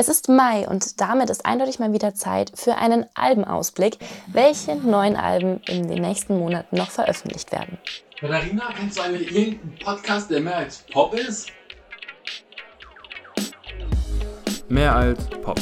Es 0.00 0.06
ist 0.08 0.28
Mai 0.28 0.64
und 0.68 1.00
damit 1.00 1.28
ist 1.28 1.44
eindeutig 1.44 1.80
mal 1.80 1.92
wieder 1.92 2.14
Zeit 2.14 2.52
für 2.54 2.76
einen 2.76 3.04
Albenausblick, 3.14 3.98
welche 4.28 4.76
neuen 4.76 5.16
Alben 5.16 5.60
in 5.66 5.88
den 5.88 6.02
nächsten 6.02 6.38
Monaten 6.38 6.76
noch 6.76 6.92
veröffentlicht 6.92 7.50
werden. 7.50 7.78
Katharina, 8.20 8.68
kennst 8.78 8.96
du 8.96 9.02
eigentlich 9.02 9.34
irgendeinen 9.34 9.76
Podcast, 9.84 10.30
der 10.30 10.38
mehr 10.38 10.56
als 10.58 10.84
Pop 10.92 11.14
ist? 11.14 11.48
Mehr 14.68 14.94
als 14.94 15.28
Pop. 15.42 15.58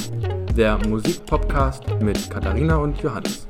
Der 0.54 0.76
Musikpodcast 0.86 1.84
mit 2.00 2.28
Katharina 2.28 2.76
und 2.76 3.00
Johannes. 3.00 3.48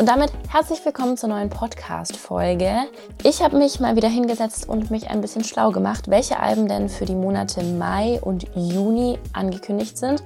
Und 0.00 0.06
damit 0.06 0.32
herzlich 0.48 0.82
willkommen 0.86 1.18
zur 1.18 1.28
neuen 1.28 1.50
Podcast-Folge. 1.50 2.74
Ich 3.22 3.42
habe 3.42 3.58
mich 3.58 3.80
mal 3.80 3.96
wieder 3.96 4.08
hingesetzt 4.08 4.66
und 4.66 4.90
mich 4.90 5.10
ein 5.10 5.20
bisschen 5.20 5.44
schlau 5.44 5.72
gemacht, 5.72 6.08
welche 6.08 6.40
Alben 6.40 6.68
denn 6.68 6.88
für 6.88 7.04
die 7.04 7.14
Monate 7.14 7.62
Mai 7.62 8.18
und 8.22 8.46
Juni 8.54 9.18
angekündigt 9.34 9.98
sind 9.98 10.22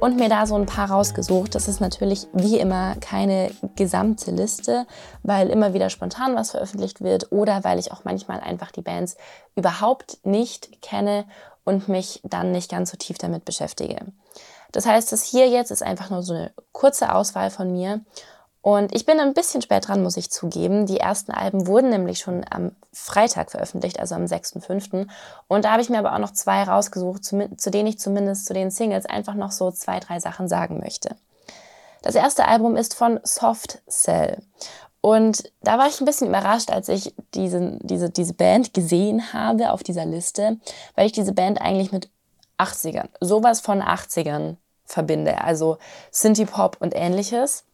und 0.00 0.16
mir 0.16 0.30
da 0.30 0.46
so 0.46 0.54
ein 0.54 0.64
paar 0.64 0.90
rausgesucht. 0.90 1.54
Das 1.54 1.68
ist 1.68 1.78
natürlich 1.78 2.26
wie 2.32 2.58
immer 2.58 2.94
keine 3.02 3.50
gesamte 3.76 4.30
Liste, 4.30 4.86
weil 5.22 5.50
immer 5.50 5.74
wieder 5.74 5.90
spontan 5.90 6.34
was 6.34 6.52
veröffentlicht 6.52 7.02
wird 7.02 7.30
oder 7.30 7.64
weil 7.64 7.78
ich 7.78 7.92
auch 7.92 8.04
manchmal 8.04 8.40
einfach 8.40 8.70
die 8.70 8.80
Bands 8.80 9.18
überhaupt 9.54 10.24
nicht 10.24 10.80
kenne 10.80 11.26
und 11.64 11.86
mich 11.86 12.22
dann 12.24 12.50
nicht 12.50 12.70
ganz 12.70 12.92
so 12.92 12.96
tief 12.96 13.18
damit 13.18 13.44
beschäftige. 13.44 13.98
Das 14.72 14.86
heißt, 14.86 15.12
das 15.12 15.22
hier 15.22 15.50
jetzt 15.50 15.70
ist 15.70 15.82
einfach 15.82 16.08
nur 16.08 16.22
so 16.22 16.32
eine 16.32 16.50
kurze 16.72 17.14
Auswahl 17.14 17.50
von 17.50 17.70
mir 17.70 18.00
und 18.60 18.94
ich 18.94 19.06
bin 19.06 19.20
ein 19.20 19.34
bisschen 19.34 19.62
spät 19.62 19.88
dran, 19.88 20.02
muss 20.02 20.16
ich 20.16 20.30
zugeben. 20.30 20.86
Die 20.86 20.98
ersten 20.98 21.32
Alben 21.32 21.66
wurden 21.66 21.90
nämlich 21.90 22.18
schon 22.18 22.44
am 22.50 22.72
Freitag 22.92 23.50
veröffentlicht, 23.50 24.00
also 24.00 24.14
am 24.14 24.24
6.5. 24.24 25.06
Und 25.46 25.64
da 25.64 25.72
habe 25.72 25.82
ich 25.82 25.90
mir 25.90 25.98
aber 25.98 26.14
auch 26.14 26.18
noch 26.18 26.32
zwei 26.32 26.64
rausgesucht, 26.64 27.24
zu, 27.24 27.56
zu 27.56 27.70
denen 27.70 27.88
ich 27.88 27.98
zumindest 27.98 28.46
zu 28.46 28.54
den 28.54 28.70
Singles 28.70 29.06
einfach 29.06 29.34
noch 29.34 29.52
so 29.52 29.70
zwei, 29.70 30.00
drei 30.00 30.18
Sachen 30.18 30.48
sagen 30.48 30.80
möchte. 30.80 31.16
Das 32.02 32.14
erste 32.14 32.46
Album 32.46 32.76
ist 32.76 32.94
von 32.94 33.20
Soft 33.22 33.80
Cell. 33.88 34.42
Und 35.00 35.50
da 35.62 35.78
war 35.78 35.86
ich 35.86 36.00
ein 36.00 36.04
bisschen 36.04 36.28
überrascht, 36.28 36.70
als 36.70 36.88
ich 36.88 37.14
diese, 37.34 37.78
diese, 37.82 38.10
diese 38.10 38.34
Band 38.34 38.74
gesehen 38.74 39.32
habe 39.32 39.70
auf 39.70 39.84
dieser 39.84 40.04
Liste, 40.04 40.58
weil 40.96 41.06
ich 41.06 41.12
diese 41.12 41.32
Band 41.32 41.60
eigentlich 41.60 41.92
mit 41.92 42.10
80ern, 42.58 43.08
sowas 43.20 43.60
von 43.60 43.80
80ern 43.80 44.56
verbinde. 44.84 45.42
Also 45.42 45.78
Synthie-Pop 46.10 46.78
und 46.80 46.94
ähnliches. 46.96 47.64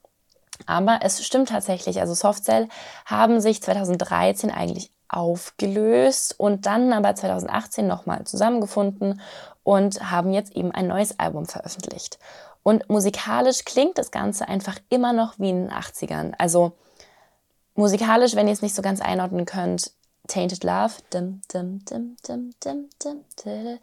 Aber 0.67 1.01
es 1.03 1.25
stimmt 1.25 1.49
tatsächlich, 1.49 2.01
also 2.01 2.15
Softcell 2.15 2.69
haben 3.07 3.41
sich 3.41 3.63
2013 3.63 4.51
eigentlich 4.51 4.91
aufgelöst 5.09 6.39
und 6.39 6.67
dann 6.67 6.93
aber 6.93 7.15
2018 7.15 7.87
nochmal 7.87 8.25
zusammengefunden 8.25 9.21
und 9.63 10.11
haben 10.11 10.33
jetzt 10.33 10.55
eben 10.57 10.71
ein 10.73 10.87
neues 10.87 11.19
Album 11.19 11.47
veröffentlicht. 11.47 12.19
Und 12.63 12.89
musikalisch 12.89 13.65
klingt 13.65 13.99
das 13.99 14.11
Ganze 14.11 14.49
einfach 14.49 14.79
immer 14.89 15.13
noch 15.13 15.39
wie 15.39 15.51
in 15.51 15.67
den 15.67 15.73
80ern. 15.73 16.33
Also 16.39 16.73
musikalisch, 17.75 18.35
wenn 18.37 18.47
ihr 18.47 18.55
es 18.55 18.63
nicht 18.63 18.75
so 18.75 18.83
ganz 18.83 19.01
einordnen 19.01 19.45
könnt, 19.45 19.93
Tainted 20.27 20.65
Love. 20.65 20.95
Dim, 21.13 21.43
dim, 21.53 21.85
dim, 21.85 22.17
dim, 22.27 22.55
dim, 22.65 22.89
dim, 23.45 23.79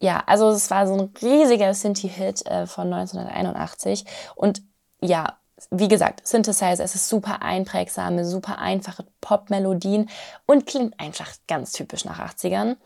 ja, 0.00 0.22
also 0.26 0.50
es 0.50 0.70
war 0.70 0.86
so 0.86 0.94
ein 0.94 1.12
riesiger 1.20 1.74
Synthie-Hit 1.74 2.46
äh, 2.46 2.66
von 2.66 2.92
1981 2.92 4.04
und 4.36 4.62
ja, 5.00 5.37
wie 5.70 5.88
gesagt, 5.88 6.26
Synthesizer, 6.26 6.84
es 6.84 6.94
ist 6.94 7.08
super 7.08 7.42
einprägsame, 7.42 8.24
super 8.24 8.58
einfache 8.58 9.04
Pop-Melodien 9.20 10.08
und 10.46 10.66
klingt 10.66 10.98
einfach 11.00 11.30
ganz 11.46 11.72
typisch 11.72 12.04
nach 12.04 12.18
80ern. 12.18 12.76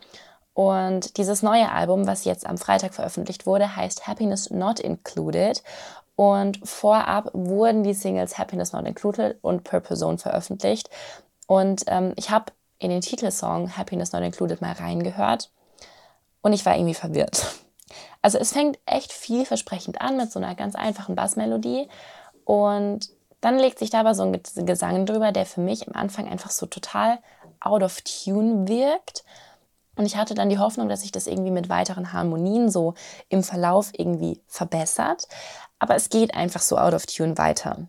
Und 0.53 1.17
dieses 1.17 1.41
neue 1.41 1.71
Album, 1.71 2.05
was 2.05 2.25
jetzt 2.25 2.45
am 2.45 2.57
Freitag 2.57 2.93
veröffentlicht 2.93 3.45
wurde, 3.45 3.75
heißt 3.75 4.07
Happiness 4.07 4.49
Not 4.51 4.79
Included. 4.79 5.63
Und 6.15 6.59
vorab 6.67 7.31
wurden 7.33 7.83
die 7.83 7.93
Singles 7.93 8.37
Happiness 8.37 8.71
Not 8.71 8.85
Included 8.85 9.37
und 9.41 9.63
Purple 9.63 9.97
Zone 9.97 10.19
veröffentlicht. 10.19 10.89
Und 11.47 11.83
ähm, 11.87 12.13
ich 12.17 12.29
habe 12.29 12.53
in 12.77 12.89
den 12.89 13.01
Titelsong 13.01 13.75
Happiness 13.77 14.11
Not 14.11 14.21
Included 14.21 14.61
mal 14.61 14.73
reingehört 14.73 15.51
und 16.41 16.53
ich 16.53 16.65
war 16.65 16.75
irgendwie 16.75 16.93
verwirrt. 16.93 17.55
Also 18.21 18.37
es 18.37 18.53
fängt 18.53 18.79
echt 18.85 19.11
vielversprechend 19.11 20.01
an 20.01 20.17
mit 20.17 20.31
so 20.31 20.39
einer 20.39 20.55
ganz 20.55 20.75
einfachen 20.75 21.15
Bassmelodie 21.15 21.87
und 22.45 23.09
dann 23.41 23.59
legt 23.59 23.79
sich 23.79 23.89
da 23.89 23.99
aber 23.99 24.15
so 24.15 24.23
ein 24.23 24.65
Gesang 24.65 25.05
drüber, 25.05 25.31
der 25.31 25.45
für 25.45 25.59
mich 25.59 25.87
am 25.87 25.95
Anfang 25.95 26.29
einfach 26.29 26.49
so 26.49 26.65
total 26.65 27.19
out 27.59 27.83
of 27.83 28.01
tune 28.01 28.67
wirkt. 28.67 29.25
Und 29.95 30.05
ich 30.05 30.15
hatte 30.15 30.33
dann 30.33 30.49
die 30.49 30.59
Hoffnung, 30.59 30.89
dass 30.89 31.01
sich 31.01 31.11
das 31.11 31.27
irgendwie 31.27 31.51
mit 31.51 31.69
weiteren 31.69 32.13
Harmonien 32.13 32.71
so 32.71 32.93
im 33.29 33.43
Verlauf 33.43 33.91
irgendwie 33.97 34.41
verbessert. 34.47 35.27
Aber 35.77 35.95
es 35.95 36.09
geht 36.09 36.33
einfach 36.33 36.61
so 36.61 36.77
out 36.77 36.93
of 36.93 37.05
tune 37.05 37.37
weiter. 37.37 37.87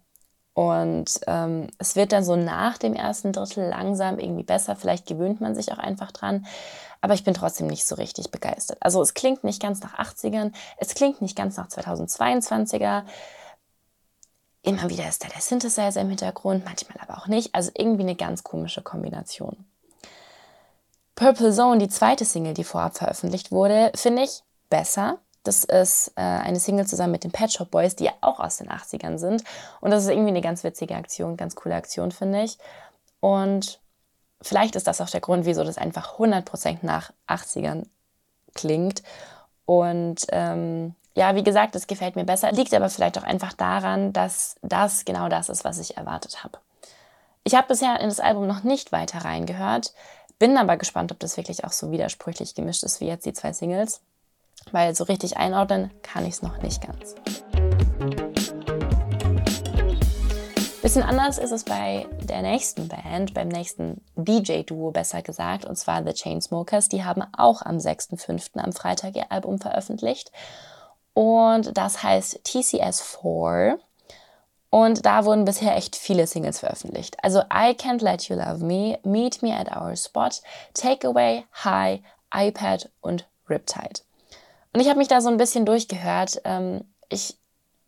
Und 0.55 1.21
ähm, 1.27 1.69
es 1.79 1.97
wird 1.97 2.13
dann 2.13 2.25
so 2.25 2.37
nach 2.37 2.79
dem 2.79 2.95
ersten 2.95 3.33
Drittel 3.33 3.69
langsam 3.69 4.19
irgendwie 4.19 4.45
besser. 4.45 4.77
Vielleicht 4.77 5.07
gewöhnt 5.07 5.41
man 5.41 5.55
sich 5.55 5.73
auch 5.73 5.79
einfach 5.79 6.13
dran. 6.13 6.47
Aber 7.01 7.15
ich 7.15 7.25
bin 7.25 7.35
trotzdem 7.35 7.67
nicht 7.67 7.85
so 7.85 7.97
richtig 7.97 8.31
begeistert. 8.31 8.79
Also 8.81 9.03
es 9.03 9.15
klingt 9.15 9.45
nicht 9.45 9.61
ganz 9.61 9.81
nach 9.83 9.99
80ern. 9.99 10.53
Es 10.79 10.95
klingt 10.95 11.23
nicht 11.23 11.37
ganz 11.37 11.57
nach 11.57 11.69
2022er. 11.69 13.03
Immer 14.65 14.89
wieder 14.89 15.07
ist 15.07 15.23
da 15.23 15.29
der 15.29 15.43
Synthesizer 15.43 16.01
im 16.01 16.09
Hintergrund, 16.09 16.65
manchmal 16.65 16.97
aber 17.07 17.19
auch 17.19 17.27
nicht. 17.27 17.55
Also 17.55 17.71
irgendwie 17.77 18.03
eine 18.03 18.17
ganz 18.17 18.43
komische 18.43 18.81
Kombination. 18.81 19.67
Purple 21.15 21.53
Zone, 21.53 21.79
die 21.79 21.89
zweite 21.89 22.25
Single, 22.25 22.55
die 22.55 22.65
vorab 22.65 22.97
veröffentlicht 22.97 23.53
wurde, 23.53 23.93
finde 23.95 24.23
ich 24.23 24.43
besser. 24.71 25.19
Das 25.43 25.65
ist 25.65 26.13
äh, 26.17 26.23
eine 26.23 26.59
Single 26.59 26.87
zusammen 26.87 27.13
mit 27.13 27.25
den 27.25 27.31
Pet 27.31 27.53
Shop 27.53 27.71
Boys, 27.71 27.95
die 27.95 28.05
ja 28.05 28.13
auch 28.23 28.41
aus 28.41 28.57
den 28.57 28.71
80ern 28.71 29.19
sind. 29.19 29.45
Und 29.83 29.91
das 29.91 30.05
ist 30.05 30.11
irgendwie 30.11 30.31
eine 30.31 30.41
ganz 30.41 30.65
witzige 30.65 30.97
Aktion, 30.97 31.37
ganz 31.37 31.55
coole 31.55 31.75
Aktion, 31.75 32.11
finde 32.11 32.45
ich. 32.45 32.57
Und 33.21 33.81
vielleicht 34.41 34.77
ist 34.77 34.87
das 34.87 35.03
auch 35.03 35.11
der 35.11 35.21
Grund, 35.21 35.45
wieso 35.45 35.63
das 35.63 35.77
einfach 35.77 36.19
100% 36.19 36.79
nach 36.81 37.13
80ern 37.29 37.85
klingt. 38.55 39.03
Und 39.67 40.25
ähm, 40.31 40.95
ja, 41.15 41.37
wie 41.37 41.45
gesagt, 41.45 41.77
es 41.77 41.87
gefällt 41.87 42.17
mir 42.17 42.25
besser, 42.25 42.51
liegt 42.51 42.75
aber 42.75 42.91
vielleicht 42.91 43.17
auch 43.19 43.23
einfach 43.23 43.53
daran, 43.53 44.13
dass 44.13 44.57
das 44.63 45.05
genau 45.05 45.29
das 45.29 45.49
ist, 45.49 45.65
was 45.65 45.79
ich 45.79 45.97
erwartet 45.97 46.43
habe. 46.43 46.59
Ich 47.45 47.55
habe 47.55 47.69
bisher 47.69 48.01
in 48.01 48.09
das 48.09 48.21
Album 48.21 48.47
noch 48.49 48.65
nicht 48.65 48.91
weiter 48.91 49.25
reingehört, 49.25 49.95
bin 50.41 50.57
aber 50.59 50.77
gespannt, 50.77 51.13
ob 51.13 51.21
das 51.21 51.37
wirklich 51.37 51.65
auch 51.65 51.73
so 51.73 51.93
widersprüchlich 51.93 52.55
gemischt 52.57 52.83
ist 52.83 53.01
wie 53.01 53.07
jetzt 53.07 53.27
die 53.27 53.33
zwei 53.33 53.53
Singles, 53.53 54.01
weil 54.73 54.95
so 54.97 55.05
richtig 55.05 55.37
einordnen 55.37 55.93
kann 56.03 56.27
ich 56.27 56.35
es 56.35 56.43
noch 56.43 56.59
nicht 56.63 56.83
ganz. 56.83 57.15
Bisschen 60.83 61.03
anders 61.03 61.39
ist 61.39 61.53
es 61.53 61.65
bei 61.65 62.07
der 62.25 62.43
nächsten 62.43 62.89
Band, 62.89 63.33
beim 63.33 63.49
nächsten 63.49 64.03
DJ-Duo 64.17 64.91
besser 64.91 65.23
gesagt, 65.23 65.65
und 65.65 65.77
zwar 65.77 66.05
The 66.05 66.13
Chainsmokers. 66.13 66.89
Die 66.89 67.05
haben 67.05 67.23
auch 67.37 67.63
am 67.63 67.79
6.5. 67.79 68.59
am 68.59 68.73
Freitag 68.73 69.17
ihr 69.17 69.33
Album 69.33 69.59
veröffentlicht 69.59 70.31
und 71.15 71.77
das 71.77 72.03
heißt 72.03 72.41
TCS4. 72.45 73.79
Und 74.71 75.07
da 75.07 75.25
wurden 75.25 75.45
bisher 75.45 75.77
echt 75.77 75.95
viele 75.95 76.27
Singles 76.27 76.59
veröffentlicht. 76.59 77.17
Also 77.23 77.43
I 77.43 77.77
Can't 77.77 78.03
Let 78.03 78.25
You 78.25 78.35
Love 78.35 78.65
Me, 78.65 78.99
Meet 79.05 79.41
Me 79.41 79.57
at 79.57 79.71
Our 79.71 79.95
Spot, 79.95 80.31
Takeaway, 80.75 81.45
High, 81.63 82.01
iPad 82.35 82.91
und 83.01 83.25
Riptide. 83.49 84.01
Und 84.73 84.81
ich 84.81 84.89
habe 84.89 84.99
mich 84.99 85.07
da 85.07 85.21
so 85.21 85.29
ein 85.29 85.37
bisschen 85.37 85.65
durchgehört. 85.65 86.41
Ähm, 86.45 86.85
ich 87.09 87.37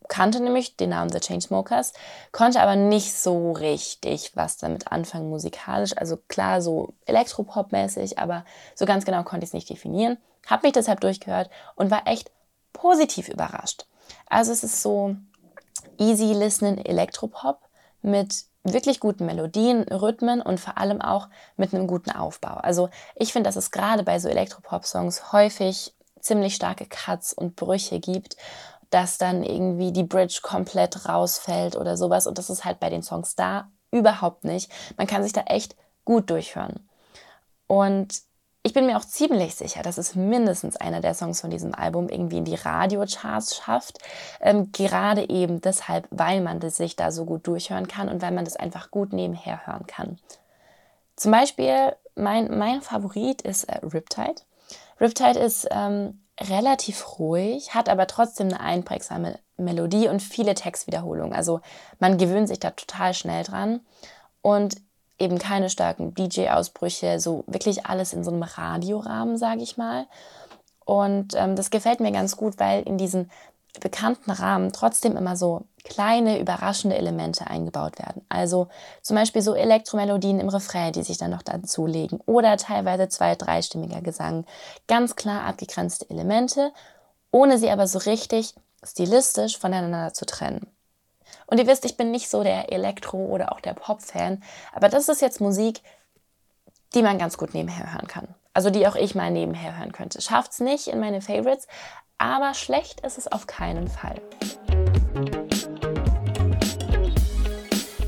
kannte 0.07 0.39
nämlich 0.41 0.77
den 0.77 0.91
Namen 0.91 1.11
The 1.11 1.19
Chainsmokers, 1.19 1.93
konnte 2.31 2.61
aber 2.61 2.77
nicht 2.77 3.15
so 3.15 3.51
richtig 3.51 4.37
was 4.37 4.57
damit 4.57 4.93
anfangen 4.93 5.29
musikalisch. 5.29 5.97
Also 5.97 6.17
klar, 6.29 6.63
so 6.63 6.95
Elektropop-mäßig, 7.07 8.19
aber 8.19 8.45
so 8.77 8.87
ganz 8.87 9.05
genau 9.05 9.25
konnte 9.25 9.43
ich 9.43 9.51
es 9.51 9.55
nicht 9.55 9.69
definieren. 9.69 10.19
Habe 10.47 10.69
mich 10.69 10.75
deshalb 10.75 11.01
durchgehört 11.01 11.51
und 11.75 11.91
war 11.91 12.07
echt 12.07 12.31
positiv 12.77 13.29
überrascht. 13.29 13.87
Also 14.29 14.53
es 14.53 14.63
ist 14.63 14.83
so 14.83 15.17
easy 15.99 16.33
listening 16.33 16.79
Elektropop 16.79 17.61
mit 18.03 18.45
wirklich 18.65 19.01
guten 19.01 19.27
Melodien, 19.27 19.83
Rhythmen 19.85 20.43
und 20.43 20.61
vor 20.61 20.79
allem 20.79 21.01
auch 21.01 21.29
mit 21.57 21.73
einem 21.73 21.87
guten 21.87 22.11
Aufbau. 22.11 22.55
Also 22.55 22.91
ich 23.15 23.33
finde, 23.33 23.49
dass 23.49 23.57
es 23.57 23.71
gerade 23.71 24.03
bei 24.03 24.19
so 24.19 24.29
Elektropop-Songs 24.29 25.33
häufig 25.33 25.95
ziemlich 26.21 26.57
starke 26.57 26.87
Cuts 26.87 27.33
und 27.33 27.57
Brüche 27.57 28.01
gibt, 28.01 28.37
dass 28.91 29.19
dann 29.19 29.43
irgendwie 29.43 29.93
die 29.93 30.03
Bridge 30.03 30.41
komplett 30.43 31.09
rausfällt 31.09 31.77
oder 31.77 31.97
sowas. 31.97 32.27
Und 32.27 32.39
das 32.39 32.51
ist 32.51 32.65
halt 32.65 32.81
bei 32.81 32.91
den 32.91 33.03
Songs 33.03 33.37
da 33.37 33.71
überhaupt 33.91 34.45
nicht. 34.45 34.71
Man 34.97 35.07
kann 35.07 35.23
sich 35.23 35.33
da 35.33 35.43
echt 35.43 35.77
gut 36.05 36.31
durchhören. 36.31 36.89
Und 37.67 38.23
ich 38.67 38.73
bin 38.73 38.87
mir 38.87 38.97
auch 38.97 39.05
ziemlich 39.05 39.55
sicher, 39.55 39.85
dass 39.85 39.97
es 39.97 40.17
mindestens 40.17 40.77
einer 40.77 41.01
der 41.01 41.15
Songs 41.15 41.41
von 41.41 41.51
diesem 41.51 41.73
Album 41.73 42.09
irgendwie 42.09 42.39
in 42.39 42.45
die 42.45 42.57
Radiocharts 42.57 43.55
schafft. 43.55 44.01
Ähm, 44.41 44.73
gerade 44.73 45.31
eben 45.31 45.61
deshalb, 45.61 46.09
weil 46.11 46.41
man 46.41 46.59
das 46.59 46.75
sich 46.75 46.97
da 46.97 47.13
so 47.13 47.27
gut 47.27 47.47
durchhören 47.47 47.87
kann 47.87 48.09
und 48.09 48.23
weil 48.23 48.33
man 48.33 48.45
das 48.45 48.57
einfach 48.57 48.91
gut 48.91 49.13
nebenher 49.13 49.69
hören 49.69 49.87
kann. 49.87 50.19
Zum 51.15 51.31
Beispiel, 51.31 51.95
mein, 52.17 52.59
mein 52.59 52.83
Favorit 52.83 53.41
ist 53.43 53.65
äh, 53.65 53.79
Riptide. 53.87 54.43
Riptide 55.01 55.39
ist 55.39 55.69
ähm, 55.71 56.25
relativ 56.41 57.21
ruhig, 57.21 57.73
hat 57.73 57.89
aber 57.89 58.09
trotzdem 58.09 58.49
eine 58.49 58.59
einprägsame 58.59 59.39
Melodie 59.57 60.09
und 60.09 60.21
viele 60.21 60.55
Textwiederholungen. 60.55 61.35
Also 61.35 61.61
man 62.01 62.19
gewöhnt 62.19 62.49
sich 62.49 62.59
da 62.59 62.73
total 62.73 63.15
schnell 63.15 63.45
dran 63.45 63.79
und 64.43 64.75
eben 65.19 65.39
keine 65.39 65.71
starken 65.71 66.15
DJ-Ausbrüche, 66.15 67.21
so 67.21 67.45
wirklich 67.47 67.87
alles 67.87 68.13
in 68.13 68.25
so 68.25 68.31
einem 68.31 68.43
Radiorahmen, 68.43 69.39
sage 69.39 69.63
ich 69.63 69.77
mal. 69.77 70.07
Und 70.85 71.35
ähm, 71.35 71.57
das 71.57 71.71
gefällt 71.71 72.01
mir 72.01 72.13
ganz 72.13 72.37
gut, 72.37 72.59
weil 72.59 72.83
in 72.83 72.99
diesen 72.99 73.31
bekannten 73.81 74.31
Rahmen 74.31 74.73
trotzdem 74.73 75.17
immer 75.17 75.37
so 75.37 75.63
kleine, 75.85 76.41
überraschende 76.41 76.97
Elemente 76.97 77.47
eingebaut 77.47 77.99
werden. 77.99 78.23
Also 78.29 78.69
zum 79.03 79.17
Beispiel 79.17 79.43
so 79.43 79.55
Elektromelodien 79.55 80.41
im 80.41 80.49
Refrain, 80.49 80.93
die 80.93 81.03
sich 81.03 81.19
dann 81.19 81.31
noch 81.31 81.43
dazulegen 81.43 82.21
oder 82.27 82.57
teilweise 82.57 83.09
zwei-, 83.09 83.37
dreistimmiger 83.37 84.01
Gesang. 84.01 84.45
Ganz 84.89 85.17
klar 85.17 85.45
abgegrenzte 85.45 86.09
Elemente, 86.11 86.73
ohne 87.31 87.59
sie 87.59 87.71
aber 87.71 87.87
so 87.87 87.99
richtig 87.99 88.55
stilistisch 88.83 89.59
voneinander 89.59 90.13
zu 90.13 90.27
trennen. 90.27 90.67
Und 91.47 91.59
ihr 91.59 91.67
wisst, 91.67 91.85
ich 91.85 91.97
bin 91.97 92.11
nicht 92.11 92.29
so 92.29 92.43
der 92.43 92.73
Elektro- 92.73 93.27
oder 93.27 93.53
auch 93.53 93.61
der 93.61 93.75
Pop-Fan, 93.75 94.43
aber 94.73 94.89
das 94.89 95.09
ist 95.09 95.23
jetzt 95.23 95.41
Musik, 95.41 95.81
die 96.95 97.03
man 97.03 97.19
ganz 97.19 97.39
gut 97.39 97.55
nebenher 97.55 97.93
hören 97.93 98.09
kann. 98.09 98.35
Also 98.55 98.71
die 98.71 98.87
auch 98.87 98.97
ich 98.97 99.15
mal 99.15 99.31
nebenher 99.31 99.79
hören 99.79 99.93
könnte. 99.93 100.21
Schafft 100.21 100.53
es 100.53 100.61
nicht 100.61 100.89
in 100.89 100.99
meine 100.99 101.21
Favorites, 101.21 101.67
aber 102.19 102.55
schlecht 102.55 103.01
ist 103.01 103.19
es 103.19 103.31
auf 103.31 103.47
keinen 103.47 103.89
Fall. 103.89 104.21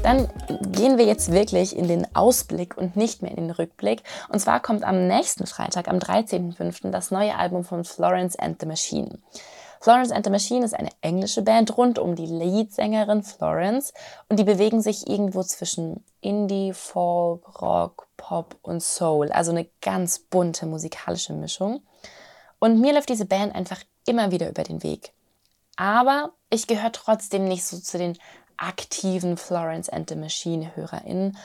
Dann 0.03 0.29
gehen 0.73 0.97
wir 0.97 1.05
jetzt 1.05 1.33
wirklich 1.33 1.77
in 1.77 1.89
den 1.89 2.07
Ausblick 2.17 2.79
und 2.79 2.97
nicht 2.97 3.21
mehr 3.21 3.33
in 3.33 3.49
den 3.49 3.51
Rückblick. 3.51 4.03
Und 4.31 4.39
zwar 4.39 4.61
kommt 4.61 4.85
am 4.85 5.07
nächsten 5.07 5.47
Freitag, 5.47 5.89
am 5.89 5.99
13.05., 5.99 6.91
das 6.91 7.11
neue 7.11 7.37
Album 7.37 7.65
von 7.65 7.85
Florence 7.85 8.39
and 8.39 8.59
the 8.61 8.67
Machine. 8.67 9.19
Florence 9.81 10.11
and 10.11 10.25
the 10.25 10.31
Machine 10.31 10.65
ist 10.65 10.75
eine 10.75 10.91
englische 11.01 11.43
Band 11.43 11.77
rund 11.77 11.99
um 11.99 12.17
die 12.17 12.27
Leadsängerin 12.27 13.23
Florence 13.23 13.93
und 14.29 14.39
die 14.39 14.45
bewegen 14.45 14.83
sich 14.83 15.09
irgendwo 15.09 15.43
zwischen 15.43 16.05
Indie, 16.21 16.73
Folk, 16.73 17.61
Rock, 17.61 18.09
Pop 18.17 18.57
und 18.63 18.83
Soul. 18.83 19.31
Also 19.31 19.53
eine 19.53 19.69
ganz 19.81 20.19
bunte 20.19 20.67
musikalische 20.67 21.33
Mischung. 21.33 21.83
Und 22.59 22.81
mir 22.81 22.93
läuft 22.93 23.09
diese 23.09 23.27
Band 23.27 23.55
einfach 23.55 23.83
immer 24.07 24.31
wieder 24.31 24.49
über 24.49 24.65
den 24.65 24.83
Weg. 24.83 25.13
Aber 25.77 26.33
ich 26.51 26.67
gehöre 26.67 26.93
trotzdem 26.93 27.45
nicht 27.45 27.65
so 27.65 27.79
zu 27.79 27.99
den 27.99 28.19
aktiven 28.57 29.37
Florence 29.37 29.89
and 29.89 30.09
the 30.09 30.17
Machine 30.17 30.75
HörerInnen. 30.75 31.39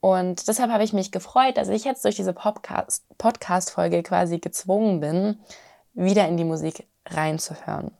Und 0.00 0.46
deshalb 0.46 0.70
habe 0.70 0.84
ich 0.84 0.92
mich 0.92 1.10
gefreut, 1.10 1.56
dass 1.56 1.68
ich 1.68 1.84
jetzt 1.84 2.04
durch 2.04 2.14
diese 2.14 2.34
Podcast-Folge 2.34 4.02
quasi 4.02 4.38
gezwungen 4.38 5.00
bin, 5.00 5.40
wieder 5.94 6.28
in 6.28 6.36
die 6.36 6.44
Musik 6.44 6.86
reinzuhören. 7.06 7.92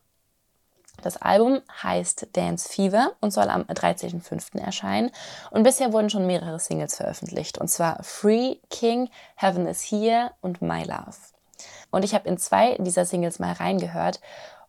Das 1.03 1.17
Album 1.21 1.61
heißt 1.83 2.29
Dance 2.33 2.69
Fever 2.69 3.13
und 3.21 3.31
soll 3.31 3.51
am 3.51 3.63
13.05. 3.63 4.59
erscheinen. 4.59 5.11
Und 5.51 5.63
bisher 5.63 5.93
wurden 5.93 6.09
schon 6.09 6.27
mehrere 6.27 6.59
Singles 6.59 6.97
veröffentlicht. 6.97 7.59
Und 7.59 7.69
zwar 7.69 8.03
Free, 8.03 8.57
King, 8.71 9.11
Heaven 9.37 9.67
is 9.67 9.83
Here 9.83 10.31
und 10.41 10.63
My 10.63 10.83
Love. 10.83 11.17
Und 11.91 12.05
ich 12.05 12.15
habe 12.15 12.29
in 12.29 12.39
zwei 12.39 12.77
dieser 12.79 13.05
Singles 13.05 13.39
mal 13.39 13.53
reingehört. 13.53 14.21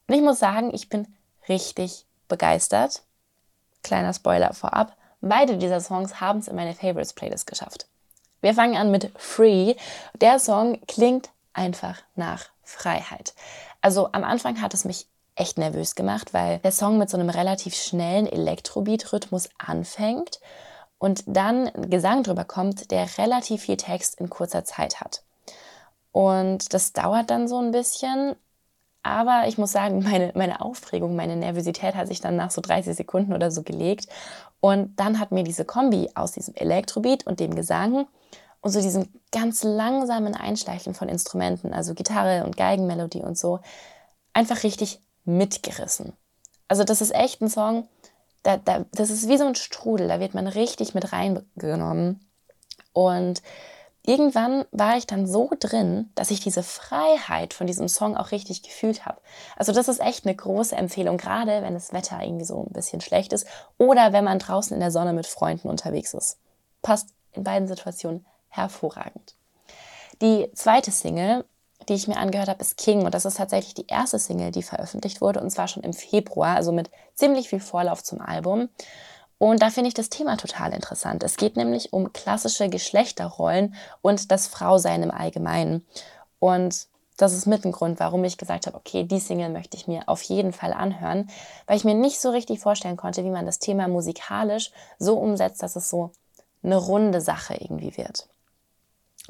Und 0.08 0.16
ich 0.16 0.22
muss 0.22 0.40
sagen, 0.40 0.74
ich 0.74 0.90
bin 0.90 1.08
richtig 1.48 2.06
begeistert. 2.28 3.04
Kleiner 3.84 4.14
Spoiler 4.14 4.54
vorab. 4.54 4.96
Beide 5.22 5.58
dieser 5.58 5.80
Songs 5.80 6.20
haben 6.20 6.40
es 6.40 6.48
in 6.48 6.56
meine 6.56 6.74
Favorites 6.74 7.14
Playlist 7.14 7.48
geschafft. 7.48 7.88
Wir 8.42 8.54
fangen 8.54 8.78
an 8.78 8.92
mit 8.92 9.12
Free. 9.18 9.76
Der 10.22 10.38
Song 10.40 10.80
klingt 10.88 11.30
einfach 11.54 12.00
nach 12.16 12.46
Freiheit. 12.64 13.34
Also 13.86 14.10
am 14.14 14.24
Anfang 14.24 14.64
hat 14.64 14.74
es 14.74 14.84
mich 14.84 15.06
echt 15.36 15.60
nervös 15.60 15.94
gemacht, 15.94 16.34
weil 16.34 16.58
der 16.58 16.72
Song 16.72 16.98
mit 16.98 17.08
so 17.08 17.18
einem 17.18 17.30
relativ 17.30 17.76
schnellen 17.76 18.26
Elektrobeat-Rhythmus 18.26 19.48
anfängt 19.60 20.40
und 20.98 21.24
dann 21.28 21.68
ein 21.68 21.92
Gesang 21.92 22.24
drüber 22.24 22.46
kommt, 22.46 22.90
der 22.90 23.08
relativ 23.20 23.62
viel 23.62 23.78
Text 23.78 24.20
in 24.20 24.32
kurzer 24.32 24.66
Zeit 24.66 25.02
hat. 25.02 25.22
Und 26.12 26.74
das 26.74 26.94
dauert 26.94 27.30
dann 27.30 27.48
so 27.48 27.60
ein 27.60 27.70
bisschen. 27.70 28.36
Aber 29.04 29.44
ich 29.46 29.60
muss 29.60 29.72
sagen, 29.72 30.02
meine, 30.04 30.32
meine 30.34 30.62
Aufregung, 30.62 31.16
meine 31.16 31.36
Nervosität 31.36 31.94
hat 31.94 32.08
sich 32.08 32.22
dann 32.22 32.38
nach 32.38 32.50
so 32.50 32.62
30 32.62 32.96
Sekunden 32.96 33.34
oder 33.34 33.52
so 33.52 33.62
gelegt. 33.62 34.08
Und 34.62 35.00
dann 35.00 35.20
hat 35.20 35.32
mir 35.32 35.44
diese 35.44 35.64
Kombi 35.64 36.10
aus 36.16 36.32
diesem 36.32 36.56
Elektrobeat 36.56 37.28
und 37.28 37.40
dem 37.40 37.54
Gesang 37.54 38.08
und 38.66 38.72
so 38.72 38.82
diesem 38.82 39.08
ganz 39.32 39.62
langsamen 39.62 40.34
Einschleichen 40.34 40.96
von 40.96 41.08
Instrumenten, 41.08 41.72
also 41.72 41.94
Gitarre 41.94 42.46
und 42.46 42.58
Geigenmelodie 42.58 43.22
und 43.22 43.38
so, 43.38 43.60
einfach 44.34 44.64
richtig 44.64 45.02
mitgerissen. 45.24 46.14
Also 46.68 46.84
das 46.84 47.00
ist 47.00 47.14
echt 47.14 47.44
ein 47.44 47.50
Song, 47.52 47.88
da, 48.42 48.58
da, 48.58 48.84
das 48.92 49.12
ist 49.12 49.30
wie 49.30 49.38
so 49.38 49.46
ein 49.46 49.54
Strudel, 49.54 50.08
da 50.08 50.20
wird 50.20 50.34
man 50.34 50.48
richtig 50.48 50.96
mit 50.96 51.14
reingenommen. 51.14 52.28
Und 52.92 53.44
irgendwann 54.04 54.66
war 54.72 54.98
ich 54.98 55.06
dann 55.06 55.28
so 55.28 55.52
drin, 55.60 56.10
dass 56.16 56.32
ich 56.32 56.40
diese 56.40 56.64
Freiheit 56.64 57.54
von 57.54 57.68
diesem 57.68 57.88
Song 57.88 58.18
auch 58.18 58.32
richtig 58.32 58.64
gefühlt 58.64 59.06
habe. 59.06 59.22
Also 59.58 59.74
das 59.74 59.88
ist 59.88 60.02
echt 60.02 60.26
eine 60.26 60.36
große 60.36 60.76
Empfehlung, 60.76 61.18
gerade 61.18 61.62
wenn 61.62 61.76
das 61.76 61.94
Wetter 61.94 62.20
irgendwie 62.20 62.46
so 62.46 62.64
ein 62.64 62.74
bisschen 62.74 63.00
schlecht 63.00 63.32
ist 63.32 63.46
oder 63.78 64.12
wenn 64.12 64.24
man 64.24 64.40
draußen 64.40 64.74
in 64.74 64.80
der 64.80 64.90
Sonne 64.90 65.14
mit 65.14 65.28
Freunden 65.28 65.70
unterwegs 65.70 66.16
ist. 66.16 66.40
Passt 66.82 67.10
in 67.32 67.44
beiden 67.44 67.68
Situationen 67.68 68.26
hervorragend. 68.56 69.36
Die 70.22 70.50
zweite 70.54 70.92
Single 70.92 71.46
die 71.90 71.94
ich 71.94 72.08
mir 72.08 72.18
angehört 72.18 72.50
habe, 72.50 72.62
ist 72.62 72.78
King. 72.78 73.06
Und 73.06 73.14
das 73.14 73.26
ist 73.26 73.38
tatsächlich 73.38 73.74
die 73.74 73.88
erste 73.88 74.20
Single, 74.20 74.52
die 74.52 74.64
veröffentlicht 74.64 75.22
wurde. 75.22 75.42
Und 75.42 75.50
zwar 75.50 75.68
schon 75.68 75.84
im 75.84 75.94
Februar, 75.94 76.56
also 76.56 76.72
mit 76.72 76.90
ziemlich 77.14 77.50
viel 77.50 77.60
Vorlauf 77.60 78.04
zum 78.04 78.22
Album. 78.22 78.70
Und 79.38 79.62
da 79.62 79.70
finde 79.70 79.90
ich 79.90 79.94
das 79.94 80.10
Thema 80.10 80.38
total 80.38 80.74
interessant. 80.74 81.24
Es 81.24 81.38
geht 81.38 81.58
nämlich 81.58 81.94
um 81.94 82.14
klassische 82.14 82.70
Geschlechterrollen 82.70 83.76
und 84.02 84.32
das 84.32 84.48
Frausein 84.48 85.04
im 85.04 85.12
Allgemeinen. 85.12 85.86
Und 86.40 86.88
das 87.18 87.34
ist 87.34 87.46
mit 87.46 87.66
ein 87.66 87.72
Grund, 87.72 88.00
warum 88.00 88.24
ich 88.24 88.38
gesagt 88.38 88.68
habe, 88.68 88.78
okay, 88.78 89.04
die 89.04 89.20
Single 89.20 89.50
möchte 89.50 89.78
ich 89.78 89.88
mir 89.88 90.08
auf 90.08 90.22
jeden 90.24 90.54
Fall 90.54 90.74
anhören, 90.74 91.30
weil 91.66 91.78
ich 91.78 91.86
mir 91.86 91.94
nicht 91.94 92.20
so 92.20 92.30
richtig 92.30 92.60
vorstellen 92.60 92.98
konnte, 92.98 93.24
wie 93.24 93.30
man 93.30 93.46
das 93.46 93.60
Thema 93.60 93.88
musikalisch 93.88 94.72
so 95.00 95.18
umsetzt, 95.18 95.64
dass 95.64 95.76
es 95.76 95.90
so 95.90 96.12
eine 96.64 96.78
runde 96.78 97.22
Sache 97.22 97.56
irgendwie 97.56 97.96
wird. 97.96 98.28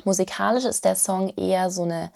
Musikalisch 0.04 0.66
ist 0.66 0.86
der 0.86 0.96
Song 0.96 1.34
eher 1.38 1.72
so 1.72 1.84
eine 1.84 2.12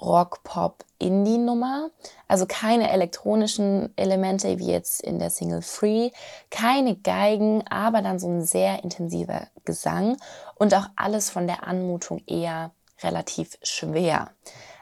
Rock-Pop-Indie-Nummer. 0.00 1.90
Also 2.26 2.46
keine 2.46 2.90
elektronischen 2.90 3.92
Elemente 3.96 4.58
wie 4.58 4.70
jetzt 4.70 5.02
in 5.02 5.18
der 5.18 5.30
Single 5.30 5.62
Free, 5.62 6.10
keine 6.50 6.96
Geigen, 6.96 7.66
aber 7.68 8.02
dann 8.02 8.18
so 8.18 8.28
ein 8.28 8.42
sehr 8.42 8.82
intensiver 8.82 9.48
Gesang 9.64 10.16
und 10.54 10.74
auch 10.74 10.88
alles 10.96 11.30
von 11.30 11.46
der 11.46 11.66
Anmutung 11.66 12.22
eher 12.26 12.72
relativ 13.02 13.58
schwer. 13.62 14.30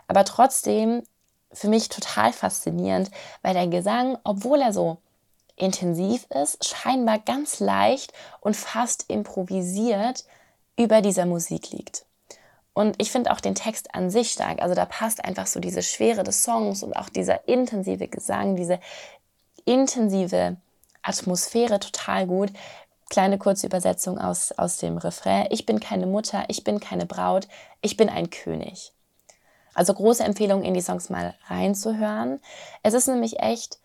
Aber 0.07 0.25
trotzdem 0.25 1.03
für 1.53 1.69
mich 1.69 1.89
total 1.89 2.33
faszinierend, 2.33 3.11
weil 3.43 3.55
der 3.55 3.67
Gesang, 3.67 4.19
obwohl 4.23 4.61
er 4.61 4.73
so 4.73 4.99
intensiv 5.57 6.27
ist, 6.31 6.65
scheinbar 6.65 7.19
ganz 7.19 7.61
leicht 7.61 8.13
und 8.41 8.57
fast 8.57 9.11
improvisiert 9.11 10.25
über 10.77 11.03
dieser 11.03 11.27
Musik 11.27 11.71
liegt. 11.71 12.07
Und 12.73 13.01
ich 13.03 13.11
finde 13.11 13.33
auch 13.33 13.41
den 13.41 13.55
Text 13.55 13.95
an 13.95 14.11
sich 14.11 14.31
stark. 14.31 14.63
Also 14.63 14.75
da 14.75 14.85
passt 14.85 15.25
einfach 15.25 15.47
so 15.47 15.61
diese 15.61 15.83
Schwere 15.83 16.23
des 16.23 16.45
Songs 16.45 16.83
und 16.83 16.95
auch 16.95 17.09
dieser 17.09 17.49
intensive 17.49 18.09
Gesang, 18.09 18.57
diese 18.57 18.79
intensive 19.65 20.57
Atmosphäre 21.03 21.81
total 21.81 22.27
gut. 22.27 22.51
Kleine 23.09 23.39
kurze 23.39 23.67
Übersetzung 23.67 24.19
aus, 24.19 24.53
aus 24.53 24.77
dem 24.77 24.97
Refrain. 24.97 25.49
Ich 25.51 25.67
bin 25.67 25.81
keine 25.81 26.07
Mutter, 26.07 26.45
ich 26.49 26.63
bin 26.63 26.79
keine 26.79 27.07
Braut, 27.07 27.49
ich 27.83 27.97
bin 27.97 28.09
ein 28.09 28.31
König. 28.31 28.93
Also 29.75 29.95
große 29.95 30.23
Empfehlung, 30.23 30.63
in 30.63 30.75
die 30.75 30.81
Songs 30.81 31.11
mal 31.11 31.35
reinzuhören. 31.47 32.41
Es 32.83 32.95
ist 32.95 33.09
nämlich 33.09 33.41
echt, 33.41 33.79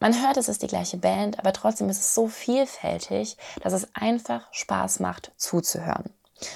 man 0.00 0.20
hört, 0.20 0.36
es 0.36 0.48
ist 0.48 0.62
die 0.62 0.68
gleiche 0.68 0.96
Band, 0.96 1.38
aber 1.38 1.52
trotzdem 1.52 1.88
ist 1.88 1.98
es 1.98 2.14
so 2.14 2.26
vielfältig, 2.26 3.36
dass 3.62 3.72
es 3.72 3.88
einfach 3.94 4.42
Spaß 4.52 5.00
macht 5.00 5.32
zuzuhören. 5.36 6.12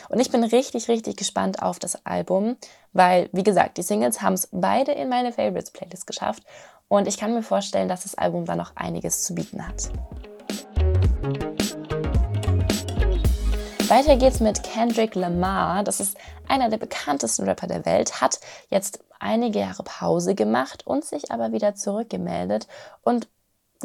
Und 0.08 0.20
ich 0.20 0.30
bin 0.30 0.44
richtig, 0.44 0.88
richtig 0.88 1.16
gespannt 1.16 1.62
auf 1.62 1.78
das 1.78 2.04
Album, 2.06 2.56
weil, 2.92 3.28
wie 3.32 3.42
gesagt, 3.42 3.78
die 3.78 3.82
Singles 3.82 4.22
haben 4.22 4.34
es 4.34 4.48
beide 4.52 4.92
in 4.92 5.08
meine 5.08 5.32
Favorites-Playlist 5.32 6.06
geschafft 6.06 6.42
und 6.88 7.08
ich 7.08 7.16
kann 7.16 7.32
mir 7.32 7.42
vorstellen, 7.42 7.88
dass 7.88 8.02
das 8.02 8.14
Album 8.14 8.44
da 8.44 8.56
noch 8.56 8.76
einiges 8.76 9.22
zu 9.22 9.34
bieten 9.34 9.66
hat. 9.66 9.90
Weiter 13.88 14.16
geht's 14.16 14.40
mit 14.40 14.62
Kendrick 14.62 15.14
Lamar. 15.14 15.84
Das 15.84 16.00
ist 16.00 16.16
einer 16.48 16.70
der 16.70 16.78
bekanntesten 16.78 17.44
Rapper 17.44 17.66
der 17.66 17.84
Welt, 17.84 18.20
hat 18.22 18.40
jetzt 18.70 19.00
einige 19.18 19.60
Jahre 19.60 19.82
Pause 19.82 20.34
gemacht 20.34 20.86
und 20.86 21.04
sich 21.04 21.30
aber 21.30 21.52
wieder 21.52 21.74
zurückgemeldet 21.74 22.66
und 23.02 23.28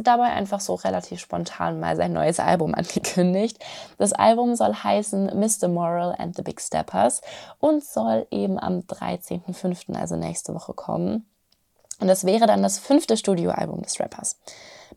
dabei 0.04 0.26
einfach 0.26 0.60
so 0.60 0.76
relativ 0.76 1.20
spontan 1.20 1.80
mal 1.80 1.96
sein 1.96 2.14
neues 2.14 2.40
Album 2.40 2.74
angekündigt. 2.76 3.64
Das 3.98 4.14
Album 4.14 4.56
soll 4.56 4.74
heißen 4.74 5.28
Mr. 5.40 5.68
Moral 5.68 6.16
and 6.18 6.36
the 6.36 6.42
Big 6.42 6.62
Steppers 6.62 7.22
und 7.60 7.84
soll 7.84 8.28
eben 8.32 8.60
am 8.60 8.80
13.05., 8.80 9.96
also 9.96 10.16
nächste 10.16 10.54
Woche 10.54 10.74
kommen. 10.74 11.26
Und 12.00 12.08
das 12.08 12.26
wäre 12.26 12.46
dann 12.46 12.62
das 12.62 12.78
fünfte 12.78 13.18
Studioalbum 13.18 13.82
des 13.82 14.00
Rappers. 14.00 14.40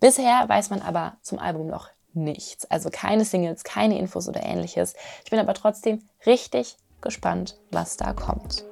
Bisher 0.01 0.45
weiß 0.49 0.71
man 0.71 0.83
aber 0.83 1.15
zum 1.23 1.39
Album 1.39 1.67
noch 1.67 1.89
nichts. 2.13 2.71
Also 2.71 2.91
keine 2.91 3.25
Singles, 3.25 3.65
keine 3.65 3.99
Infos 3.99 4.29
oder 4.29 4.43
ähnliches. 4.43 4.95
Ich 5.25 5.31
bin 5.31 5.39
aber 5.39 5.55
trotzdem 5.55 6.03
richtig 6.27 6.77
gespannt, 7.01 7.59
was 7.71 7.97
da 7.97 8.13
kommt. 8.13 8.65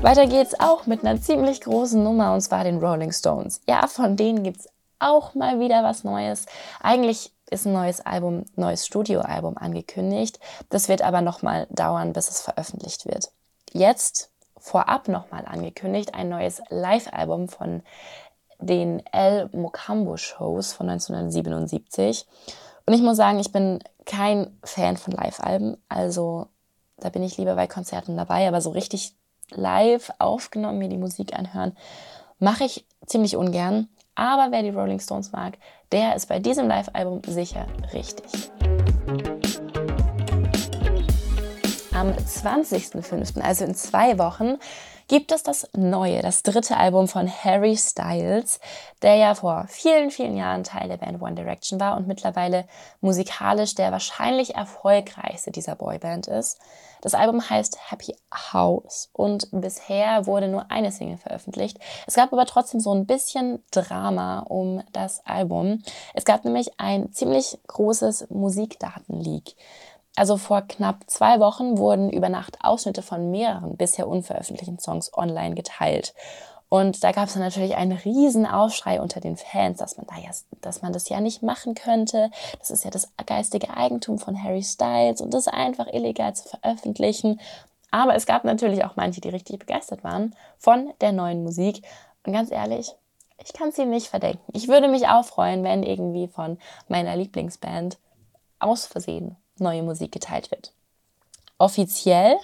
Weiter 0.00 0.28
geht's 0.28 0.58
auch 0.60 0.86
mit 0.86 1.04
einer 1.04 1.20
ziemlich 1.20 1.60
großen 1.60 2.00
Nummer 2.00 2.32
und 2.32 2.40
zwar 2.40 2.62
den 2.62 2.78
Rolling 2.78 3.10
Stones. 3.10 3.60
Ja, 3.68 3.88
von 3.88 4.16
denen 4.16 4.44
gibt's 4.44 4.68
auch 5.00 5.34
mal 5.34 5.58
wieder 5.58 5.82
was 5.82 6.04
Neues. 6.04 6.46
Eigentlich 6.80 7.32
ist 7.50 7.66
ein 7.66 7.72
neues 7.72 8.00
Album, 8.00 8.44
neues 8.54 8.86
Studioalbum 8.86 9.58
angekündigt. 9.58 10.38
Das 10.70 10.88
wird 10.88 11.02
aber 11.02 11.20
noch 11.20 11.42
mal 11.42 11.66
dauern, 11.70 12.12
bis 12.12 12.30
es 12.30 12.40
veröffentlicht 12.40 13.06
wird. 13.06 13.32
Jetzt 13.72 14.30
vorab 14.56 15.08
noch 15.08 15.32
mal 15.32 15.44
angekündigt 15.44 16.14
ein 16.14 16.28
neues 16.28 16.62
Live-Album 16.68 17.48
von 17.48 17.82
den 18.60 19.04
El 19.12 19.50
Mokambo 19.52 20.16
Shows 20.16 20.72
von 20.72 20.88
1977. 20.88 22.24
Und 22.86 22.94
ich 22.94 23.02
muss 23.02 23.16
sagen, 23.16 23.40
ich 23.40 23.50
bin 23.50 23.80
kein 24.06 24.58
Fan 24.62 24.96
von 24.96 25.12
Live-Alben. 25.12 25.76
Also 25.88 26.46
da 26.98 27.10
bin 27.10 27.24
ich 27.24 27.36
lieber 27.36 27.56
bei 27.56 27.66
Konzerten 27.66 28.16
dabei, 28.16 28.46
aber 28.46 28.60
so 28.60 28.70
richtig 28.70 29.17
live 29.50 30.10
aufgenommen, 30.18 30.78
mir 30.78 30.88
die 30.88 30.96
Musik 30.96 31.36
anhören, 31.36 31.76
mache 32.38 32.64
ich 32.64 32.86
ziemlich 33.06 33.36
ungern. 33.36 33.88
Aber 34.14 34.50
wer 34.50 34.62
die 34.62 34.70
Rolling 34.70 35.00
Stones 35.00 35.32
mag, 35.32 35.58
der 35.92 36.16
ist 36.16 36.26
bei 36.26 36.38
diesem 36.38 36.66
Live-Album 36.66 37.22
sicher 37.26 37.66
richtig. 37.92 38.50
Am 41.92 42.10
20.05., 42.10 43.40
also 43.40 43.64
in 43.64 43.74
zwei 43.74 44.18
Wochen, 44.18 44.58
gibt 45.08 45.32
es 45.32 45.42
das 45.42 45.68
neue, 45.74 46.22
das 46.22 46.42
dritte 46.42 46.76
Album 46.76 47.08
von 47.08 47.28
Harry 47.28 47.76
Styles, 47.76 48.60
der 49.02 49.16
ja 49.16 49.34
vor 49.34 49.66
vielen, 49.68 50.10
vielen 50.10 50.36
Jahren 50.36 50.64
Teil 50.64 50.88
der 50.88 50.98
Band 50.98 51.20
One 51.20 51.34
Direction 51.34 51.80
war 51.80 51.96
und 51.96 52.06
mittlerweile 52.06 52.66
musikalisch 53.00 53.74
der 53.74 53.90
wahrscheinlich 53.90 54.54
erfolgreichste 54.54 55.50
dieser 55.50 55.74
Boyband 55.74 56.26
ist. 56.28 56.58
Das 57.00 57.14
Album 57.14 57.48
heißt 57.48 57.90
Happy 57.90 58.16
House 58.52 59.08
und 59.12 59.48
bisher 59.52 60.26
wurde 60.26 60.48
nur 60.48 60.70
eine 60.70 60.90
Single 60.92 61.16
veröffentlicht. 61.16 61.78
Es 62.06 62.14
gab 62.14 62.32
aber 62.32 62.44
trotzdem 62.44 62.80
so 62.80 62.92
ein 62.92 63.06
bisschen 63.06 63.62
Drama 63.70 64.40
um 64.40 64.82
das 64.92 65.24
Album. 65.24 65.82
Es 66.14 66.24
gab 66.24 66.44
nämlich 66.44 66.72
ein 66.78 67.12
ziemlich 67.12 67.58
großes 67.68 68.30
Musikdatenleak. 68.30 69.54
Also 70.18 70.36
vor 70.36 70.62
knapp 70.62 71.04
zwei 71.06 71.38
Wochen 71.38 71.78
wurden 71.78 72.10
über 72.10 72.28
Nacht 72.28 72.58
Ausschnitte 72.60 73.02
von 73.02 73.30
mehreren 73.30 73.76
bisher 73.76 74.08
unveröffentlichten 74.08 74.80
Songs 74.80 75.16
online 75.16 75.54
geteilt. 75.54 76.12
Und 76.68 77.04
da 77.04 77.12
gab 77.12 77.28
es 77.28 77.36
natürlich 77.36 77.76
einen 77.76 77.92
riesen 77.92 78.44
Aufschrei 78.44 79.00
unter 79.00 79.20
den 79.20 79.36
Fans, 79.36 79.78
dass 79.78 79.96
man, 79.96 80.08
da 80.08 80.16
ja, 80.16 80.30
dass 80.60 80.82
man 80.82 80.92
das 80.92 81.08
ja 81.08 81.20
nicht 81.20 81.44
machen 81.44 81.76
könnte. 81.76 82.32
Das 82.58 82.70
ist 82.70 82.84
ja 82.84 82.90
das 82.90 83.12
geistige 83.26 83.76
Eigentum 83.76 84.18
von 84.18 84.42
Harry 84.42 84.64
Styles 84.64 85.20
und 85.20 85.32
das 85.32 85.46
einfach 85.46 85.86
illegal 85.86 86.34
zu 86.34 86.48
veröffentlichen. 86.48 87.40
Aber 87.92 88.16
es 88.16 88.26
gab 88.26 88.42
natürlich 88.42 88.84
auch 88.84 88.96
manche, 88.96 89.20
die 89.20 89.28
richtig 89.28 89.60
begeistert 89.60 90.02
waren 90.02 90.34
von 90.58 90.92
der 91.00 91.12
neuen 91.12 91.44
Musik. 91.44 91.82
Und 92.26 92.32
ganz 92.32 92.50
ehrlich, 92.50 92.92
ich 93.40 93.52
kann 93.52 93.70
sie 93.70 93.86
nicht 93.86 94.08
verdenken. 94.08 94.42
Ich 94.52 94.66
würde 94.66 94.88
mich 94.88 95.06
auch 95.06 95.24
freuen, 95.24 95.62
wenn 95.62 95.84
irgendwie 95.84 96.26
von 96.26 96.58
meiner 96.88 97.14
Lieblingsband 97.14 97.98
aus 98.58 98.84
Versehen 98.84 99.36
neue 99.60 99.82
Musik 99.82 100.12
geteilt 100.12 100.50
wird. 100.50 100.72
Offiziell 101.58 102.36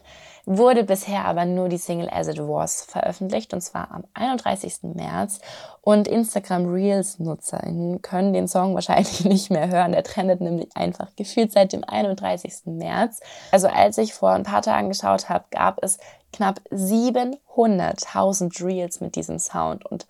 wurde 0.46 0.84
bisher 0.84 1.24
aber 1.24 1.46
nur 1.46 1.68
die 1.68 1.78
Single 1.78 2.10
As 2.10 2.28
It 2.28 2.38
Was 2.38 2.82
veröffentlicht 2.84 3.54
und 3.54 3.62
zwar 3.62 3.90
am 3.90 4.04
31. 4.12 4.94
März 4.94 5.40
und 5.80 6.06
Instagram 6.06 6.66
Reels 6.66 7.18
Nutzerinnen 7.18 8.02
können 8.02 8.34
den 8.34 8.48
Song 8.48 8.74
wahrscheinlich 8.74 9.24
nicht 9.24 9.50
mehr 9.50 9.68
hören. 9.68 9.92
Der 9.92 10.02
trendet 10.02 10.40
nämlich 10.40 10.76
einfach 10.76 11.14
gefühlt 11.16 11.52
seit 11.52 11.72
dem 11.72 11.84
31. 11.84 12.66
März. 12.66 13.20
Also 13.52 13.68
als 13.68 13.96
ich 13.98 14.12
vor 14.12 14.32
ein 14.32 14.42
paar 14.42 14.62
Tagen 14.62 14.88
geschaut 14.88 15.28
habe, 15.30 15.44
gab 15.50 15.82
es 15.82 15.98
knapp 16.32 16.60
700.000 16.70 18.64
Reels 18.64 19.00
mit 19.00 19.16
diesem 19.16 19.38
Sound 19.38 19.86
und 19.86 20.06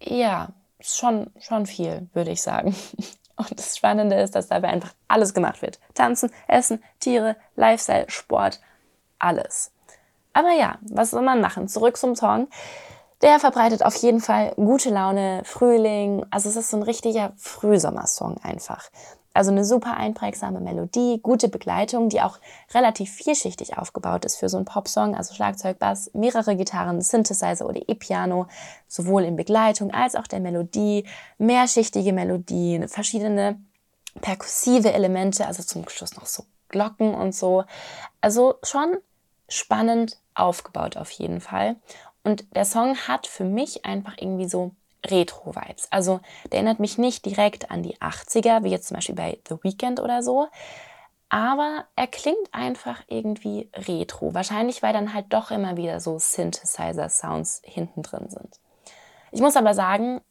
ja, 0.00 0.50
schon, 0.80 1.30
schon 1.40 1.66
viel, 1.66 2.08
würde 2.12 2.30
ich 2.30 2.42
sagen. 2.42 2.76
Und 3.38 3.58
das 3.58 3.76
Spannende 3.76 4.16
ist, 4.16 4.34
dass 4.34 4.48
dabei 4.48 4.68
einfach 4.68 4.92
alles 5.06 5.32
gemacht 5.32 5.62
wird. 5.62 5.78
Tanzen, 5.94 6.30
Essen, 6.48 6.82
Tiere, 7.00 7.36
Lifestyle, 7.56 8.10
Sport, 8.10 8.60
alles. 9.18 9.72
Aber 10.32 10.52
ja, 10.52 10.78
was 10.82 11.10
soll 11.10 11.22
man 11.22 11.40
machen? 11.40 11.68
Zurück 11.68 11.96
zum 11.96 12.14
Song. 12.14 12.48
Der 13.22 13.40
verbreitet 13.40 13.84
auf 13.84 13.96
jeden 13.96 14.20
Fall 14.20 14.52
gute 14.56 14.90
Laune, 14.90 15.42
Frühling. 15.44 16.24
Also 16.30 16.48
es 16.48 16.56
ist 16.56 16.70
so 16.70 16.76
ein 16.76 16.84
richtiger 16.84 17.32
Frühsommersong 17.36 18.38
einfach. 18.42 18.88
Also 19.38 19.52
eine 19.52 19.64
super 19.64 19.96
einprägsame 19.96 20.58
Melodie, 20.58 21.20
gute 21.22 21.48
Begleitung, 21.48 22.08
die 22.08 22.20
auch 22.22 22.40
relativ 22.74 23.12
vielschichtig 23.12 23.78
aufgebaut 23.78 24.24
ist 24.24 24.34
für 24.34 24.48
so 24.48 24.56
einen 24.56 24.66
Popsong. 24.66 25.14
Also 25.14 25.32
Schlagzeug, 25.32 25.78
Bass, 25.78 26.10
mehrere 26.12 26.56
Gitarren, 26.56 27.00
Synthesizer 27.00 27.64
oder 27.64 27.80
E-Piano, 27.88 28.48
sowohl 28.88 29.22
in 29.22 29.36
Begleitung 29.36 29.92
als 29.92 30.16
auch 30.16 30.26
der 30.26 30.40
Melodie, 30.40 31.04
mehrschichtige 31.38 32.12
Melodien, 32.12 32.88
verschiedene 32.88 33.60
perkussive 34.20 34.92
Elemente, 34.92 35.46
also 35.46 35.62
zum 35.62 35.88
Schluss 35.88 36.16
noch 36.16 36.26
so 36.26 36.42
Glocken 36.68 37.14
und 37.14 37.32
so. 37.32 37.62
Also 38.20 38.56
schon 38.64 38.96
spannend 39.48 40.18
aufgebaut 40.34 40.96
auf 40.96 41.12
jeden 41.12 41.40
Fall. 41.40 41.76
Und 42.24 42.44
der 42.56 42.64
Song 42.64 42.96
hat 42.96 43.28
für 43.28 43.44
mich 43.44 43.84
einfach 43.84 44.14
irgendwie 44.18 44.48
so 44.48 44.72
Retro-Vibes. 45.10 45.88
Also 45.90 46.20
der 46.50 46.58
erinnert 46.58 46.80
mich 46.80 46.98
nicht 46.98 47.24
direkt 47.24 47.70
an 47.70 47.82
die 47.82 47.96
80er, 47.98 48.64
wie 48.64 48.70
jetzt 48.70 48.88
zum 48.88 48.96
Beispiel 48.96 49.14
bei 49.14 49.38
The 49.48 49.56
Weeknd 49.62 50.00
oder 50.00 50.22
so. 50.22 50.48
Aber 51.30 51.84
er 51.94 52.06
klingt 52.06 52.52
einfach 52.52 53.02
irgendwie 53.08 53.70
retro. 53.74 54.32
Wahrscheinlich, 54.32 54.82
weil 54.82 54.92
dann 54.92 55.12
halt 55.12 55.26
doch 55.30 55.50
immer 55.50 55.76
wieder 55.76 56.00
so 56.00 56.18
Synthesizer-Sounds 56.18 57.62
hinten 57.64 58.02
drin 58.02 58.30
sind. 58.30 58.58
Ich 59.30 59.40
muss 59.40 59.56
aber 59.56 59.74
sagen, 59.74 60.22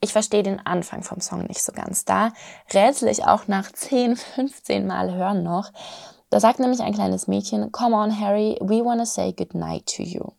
ich 0.00 0.12
verstehe 0.12 0.42
den 0.42 0.64
Anfang 0.64 1.02
vom 1.02 1.20
Song 1.20 1.44
nicht 1.44 1.62
so 1.62 1.72
ganz. 1.72 2.04
Da 2.04 2.32
rätsel 2.72 3.08
ich 3.08 3.24
auch 3.24 3.48
nach 3.48 3.70
10, 3.70 4.16
15 4.16 4.86
Mal 4.86 5.12
hören 5.12 5.42
noch. 5.42 5.70
Da 6.30 6.40
sagt 6.40 6.58
nämlich 6.58 6.80
ein 6.80 6.94
kleines 6.94 7.26
Mädchen, 7.26 7.72
Come 7.72 7.96
on, 7.96 8.20
Harry, 8.20 8.56
we 8.60 8.84
wanna 8.84 9.06
say 9.06 9.32
goodnight 9.32 9.86
to 9.96 10.02
you. 10.02 10.32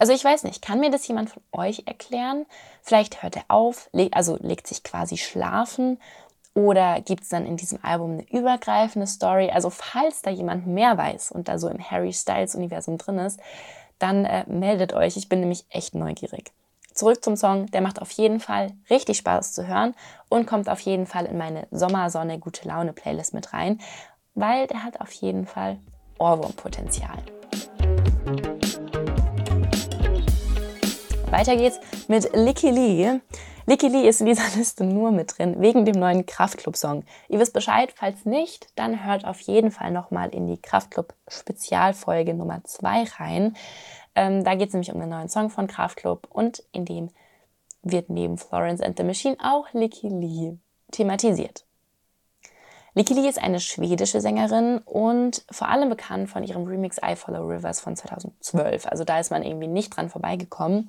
Also 0.00 0.14
ich 0.14 0.24
weiß 0.24 0.44
nicht, 0.44 0.62
kann 0.62 0.80
mir 0.80 0.90
das 0.90 1.06
jemand 1.06 1.28
von 1.28 1.42
euch 1.52 1.82
erklären? 1.84 2.46
Vielleicht 2.80 3.22
hört 3.22 3.36
er 3.36 3.44
auf, 3.48 3.90
also 4.12 4.38
legt 4.40 4.66
sich 4.66 4.82
quasi 4.82 5.18
schlafen 5.18 6.00
oder 6.54 7.02
gibt 7.02 7.24
es 7.24 7.28
dann 7.28 7.44
in 7.44 7.58
diesem 7.58 7.84
Album 7.84 8.12
eine 8.12 8.30
übergreifende 8.30 9.06
Story? 9.06 9.50
Also 9.50 9.68
falls 9.68 10.22
da 10.22 10.30
jemand 10.30 10.66
mehr 10.66 10.96
weiß 10.96 11.32
und 11.32 11.48
da 11.48 11.58
so 11.58 11.68
im 11.68 11.78
Harry 11.78 12.14
Styles 12.14 12.54
Universum 12.54 12.96
drin 12.96 13.18
ist, 13.18 13.40
dann 13.98 14.24
äh, 14.24 14.44
meldet 14.48 14.94
euch. 14.94 15.18
Ich 15.18 15.28
bin 15.28 15.40
nämlich 15.40 15.66
echt 15.68 15.94
neugierig. 15.94 16.50
Zurück 16.94 17.22
zum 17.22 17.36
Song, 17.36 17.66
der 17.66 17.82
macht 17.82 18.00
auf 18.00 18.10
jeden 18.12 18.40
Fall 18.40 18.72
richtig 18.88 19.18
Spaß 19.18 19.52
zu 19.52 19.66
hören 19.66 19.94
und 20.30 20.46
kommt 20.46 20.70
auf 20.70 20.80
jeden 20.80 21.06
Fall 21.06 21.26
in 21.26 21.36
meine 21.36 21.68
Sommersonne 21.70 22.38
gute 22.38 22.66
Laune 22.66 22.94
Playlist 22.94 23.34
mit 23.34 23.52
rein, 23.52 23.78
weil 24.34 24.66
der 24.66 24.82
hat 24.82 24.98
auf 25.02 25.12
jeden 25.12 25.46
Fall 25.46 25.78
Ohrwurmpotenzial. 26.18 27.18
Weiter 31.30 31.56
geht's 31.56 31.78
mit 32.08 32.34
Licky 32.34 32.70
Lee. 32.70 33.20
Licky 33.66 33.86
Lee 33.86 34.08
ist 34.08 34.20
in 34.20 34.26
dieser 34.26 34.48
Liste 34.56 34.82
nur 34.82 35.12
mit 35.12 35.38
drin, 35.38 35.60
wegen 35.60 35.84
dem 35.84 35.94
neuen 35.94 36.26
Kraftclub-Song. 36.26 37.04
Ihr 37.28 37.38
wisst 37.38 37.52
Bescheid, 37.52 37.92
falls 37.94 38.24
nicht, 38.24 38.66
dann 38.74 39.04
hört 39.04 39.24
auf 39.24 39.40
jeden 39.42 39.70
Fall 39.70 39.92
nochmal 39.92 40.30
in 40.30 40.48
die 40.48 40.60
Kraftclub-Spezialfolge 40.60 42.34
Nummer 42.34 42.64
2 42.64 43.04
rein. 43.18 43.56
Ähm, 44.16 44.42
da 44.42 44.56
geht 44.56 44.68
es 44.68 44.74
nämlich 44.74 44.92
um 44.92 44.98
den 44.98 45.10
neuen 45.10 45.28
Song 45.28 45.50
von 45.50 45.68
Kraftclub 45.68 46.26
und 46.30 46.64
in 46.72 46.84
dem 46.84 47.10
wird 47.82 48.10
neben 48.10 48.36
Florence 48.36 48.80
and 48.80 48.98
the 48.98 49.04
Machine 49.04 49.36
auch 49.40 49.72
Licky 49.72 50.08
Lee 50.08 50.58
thematisiert. 50.90 51.64
Licky 52.94 53.14
Lee 53.14 53.28
ist 53.28 53.40
eine 53.40 53.60
schwedische 53.60 54.20
Sängerin 54.20 54.78
und 54.78 55.44
vor 55.50 55.68
allem 55.68 55.88
bekannt 55.88 56.28
von 56.28 56.42
ihrem 56.42 56.64
Remix 56.66 56.98
I 56.98 57.14
Follow 57.14 57.46
Rivers 57.46 57.80
von 57.80 57.94
2012. 57.94 58.86
Also 58.86 59.04
da 59.04 59.20
ist 59.20 59.30
man 59.30 59.42
irgendwie 59.42 59.68
nicht 59.68 59.96
dran 59.96 60.10
vorbeigekommen. 60.10 60.88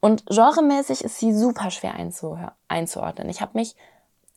Und 0.00 0.26
genremäßig 0.26 1.02
ist 1.02 1.18
sie 1.18 1.32
super 1.32 1.70
schwer 1.70 1.94
einzuordnen. 2.68 3.28
Ich 3.30 3.40
habe 3.40 3.56
mich 3.58 3.74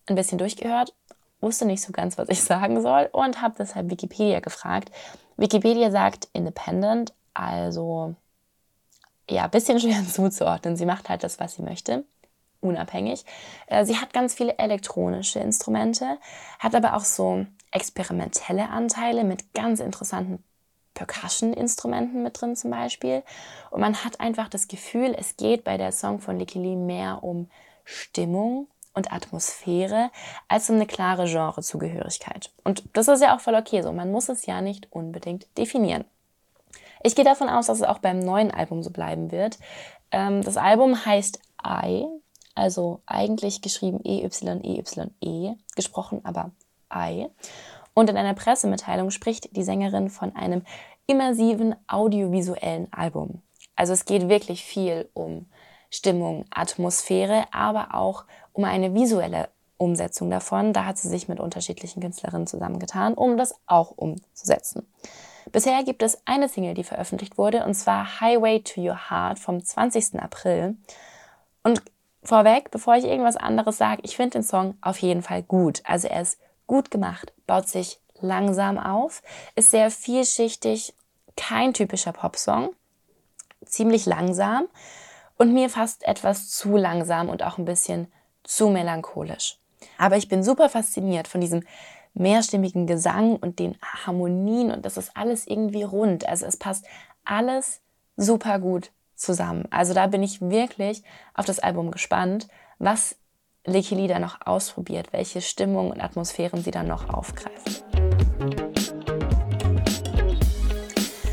ein 0.05 0.15
bisschen 0.15 0.37
durchgehört, 0.37 0.93
wusste 1.41 1.65
nicht 1.65 1.83
so 1.83 1.91
ganz, 1.91 2.17
was 2.17 2.29
ich 2.29 2.41
sagen 2.43 2.81
soll 2.81 3.09
und 3.11 3.41
habe 3.41 3.55
deshalb 3.57 3.89
Wikipedia 3.89 4.39
gefragt. 4.39 4.91
Wikipedia 5.35 5.91
sagt 5.91 6.29
Independent, 6.31 7.13
also 7.33 8.15
ja, 9.29 9.47
bisschen 9.47 9.79
schwer 9.79 10.03
zuzuordnen. 10.09 10.77
Sie 10.77 10.85
macht 10.85 11.09
halt 11.09 11.23
das, 11.23 11.39
was 11.39 11.55
sie 11.55 11.63
möchte, 11.63 12.05
unabhängig. 12.61 13.25
Äh, 13.67 13.85
sie 13.85 13.97
hat 13.97 14.13
ganz 14.13 14.33
viele 14.33 14.57
elektronische 14.57 15.39
Instrumente, 15.39 16.17
hat 16.59 16.75
aber 16.75 16.95
auch 16.95 17.05
so 17.05 17.45
experimentelle 17.71 18.69
Anteile 18.69 19.23
mit 19.23 19.53
ganz 19.53 19.79
interessanten 19.79 20.43
Percussion-Instrumenten 20.93 22.23
mit 22.23 22.41
drin 22.41 22.55
zum 22.55 22.71
Beispiel. 22.71 23.23
Und 23.69 23.81
man 23.81 24.03
hat 24.03 24.19
einfach 24.19 24.49
das 24.49 24.67
Gefühl, 24.67 25.15
es 25.17 25.37
geht 25.37 25.63
bei 25.63 25.77
der 25.77 25.91
Song 25.91 26.19
von 26.19 26.39
Licky 26.39 26.59
Lee 26.59 26.75
mehr 26.75 27.23
um 27.23 27.49
Stimmung 27.83 28.67
und 28.93 29.13
Atmosphäre 29.13 30.09
als 30.47 30.69
um 30.69 30.75
eine 30.75 30.87
klare 30.87 31.25
Genrezugehörigkeit. 31.25 32.51
Und 32.63 32.83
das 32.93 33.07
ist 33.07 33.21
ja 33.21 33.35
auch 33.35 33.39
voll 33.39 33.55
okay 33.55 33.83
so. 33.83 33.91
Man 33.93 34.11
muss 34.11 34.27
es 34.27 34.47
ja 34.47 34.59
nicht 34.61 34.91
unbedingt 34.91 35.47
definieren. 35.57 36.03
Ich 37.03 37.15
gehe 37.15 37.23
davon 37.23 37.47
aus, 37.47 37.67
dass 37.67 37.77
es 37.77 37.87
auch 37.87 37.99
beim 37.99 38.19
neuen 38.19 38.51
Album 38.51 38.81
so 38.81 38.89
bleiben 38.89 39.31
wird. 39.31 39.59
Ähm, 40.11 40.41
das 40.41 40.57
Album 40.57 41.05
heißt 41.05 41.39
I, 41.65 42.07
also 42.57 43.01
eigentlich 43.05 43.61
geschrieben 43.61 43.99
E-Y-E-Y-E, 44.03 44.81
-E, 45.21 45.57
gesprochen 45.75 46.21
aber 46.23 46.51
I. 46.93 47.27
Und 47.93 48.09
in 48.09 48.17
einer 48.17 48.33
Pressemitteilung 48.33 49.11
spricht 49.11 49.55
die 49.55 49.63
Sängerin 49.63 50.09
von 50.09 50.35
einem 50.35 50.63
immersiven 51.07 51.75
audiovisuellen 51.87 52.91
Album. 52.91 53.41
Also 53.75 53.93
es 53.93 54.05
geht 54.05 54.29
wirklich 54.29 54.63
viel 54.63 55.09
um 55.13 55.47
Stimmung, 55.89 56.45
Atmosphäre, 56.49 57.45
aber 57.51 57.95
auch 57.95 58.25
um 58.53 58.65
eine 58.65 58.93
visuelle 58.93 59.49
Umsetzung 59.77 60.29
davon. 60.29 60.73
Da 60.73 60.85
hat 60.85 60.97
sie 60.97 61.07
sich 61.07 61.27
mit 61.27 61.39
unterschiedlichen 61.39 62.01
Künstlerinnen 62.01 62.47
zusammengetan, 62.47 63.13
um 63.13 63.37
das 63.37 63.55
auch 63.67 63.91
umzusetzen. 63.91 64.85
Bisher 65.51 65.83
gibt 65.83 66.03
es 66.03 66.19
eine 66.25 66.49
Single, 66.49 66.73
die 66.73 66.83
veröffentlicht 66.83 67.37
wurde, 67.37 67.63
und 67.63 67.73
zwar 67.73 68.19
Highway 68.19 68.61
to 68.61 68.81
Your 68.81 69.09
Heart 69.09 69.39
vom 69.39 69.63
20. 69.63 70.19
April. 70.19 70.75
Und 71.63 71.81
vorweg, 72.23 72.71
bevor 72.71 72.95
ich 72.95 73.05
irgendwas 73.05 73.37
anderes 73.37 73.77
sage, 73.77 74.01
ich 74.03 74.15
finde 74.15 74.31
den 74.31 74.43
Song 74.43 74.77
auf 74.81 74.97
jeden 74.99 75.21
Fall 75.21 75.43
gut. 75.43 75.81
Also 75.85 76.07
er 76.07 76.21
ist 76.21 76.39
gut 76.65 76.91
gemacht, 76.91 77.33
baut 77.45 77.67
sich 77.67 77.99
langsam 78.19 78.77
auf, 78.77 79.21
ist 79.55 79.71
sehr 79.71 79.91
vielschichtig, 79.91 80.93
kein 81.35 81.73
typischer 81.73 82.13
Popsong, 82.13 82.71
ziemlich 83.65 84.05
langsam 84.05 84.67
und 85.37 85.53
mir 85.53 85.69
fast 85.69 86.03
etwas 86.03 86.49
zu 86.49 86.75
langsam 86.77 87.29
und 87.29 87.43
auch 87.43 87.57
ein 87.57 87.65
bisschen 87.65 88.11
zu 88.43 88.69
melancholisch. 88.69 89.59
Aber 89.97 90.17
ich 90.17 90.27
bin 90.27 90.43
super 90.43 90.69
fasziniert 90.69 91.27
von 91.27 91.41
diesem 91.41 91.63
mehrstimmigen 92.13 92.87
Gesang 92.87 93.35
und 93.35 93.59
den 93.59 93.77
Harmonien 93.81 94.71
und 94.71 94.85
das 94.85 94.97
ist 94.97 95.15
alles 95.15 95.45
irgendwie 95.45 95.83
rund. 95.83 96.27
Also 96.27 96.45
es 96.45 96.57
passt 96.57 96.85
alles 97.23 97.81
super 98.15 98.57
gut 98.57 98.91
zusammen. 99.17 99.65
Also 99.71 99.93
da 99.93 100.07
bin 100.07 100.23
ich 100.23 100.41
wirklich 100.41 101.03
auf 101.33 101.45
das 101.45 101.59
Album 101.59 101.91
gespannt, 101.91 102.47
was 102.79 103.15
Licky 103.65 103.95
Lee 103.95 104.07
da 104.07 104.19
noch 104.19 104.45
ausprobiert, 104.45 105.11
welche 105.11 105.41
Stimmung 105.41 105.91
und 105.91 106.01
Atmosphären 106.01 106.63
sie 106.63 106.71
dann 106.71 106.87
noch 106.87 107.09
aufgreift. 107.09 107.83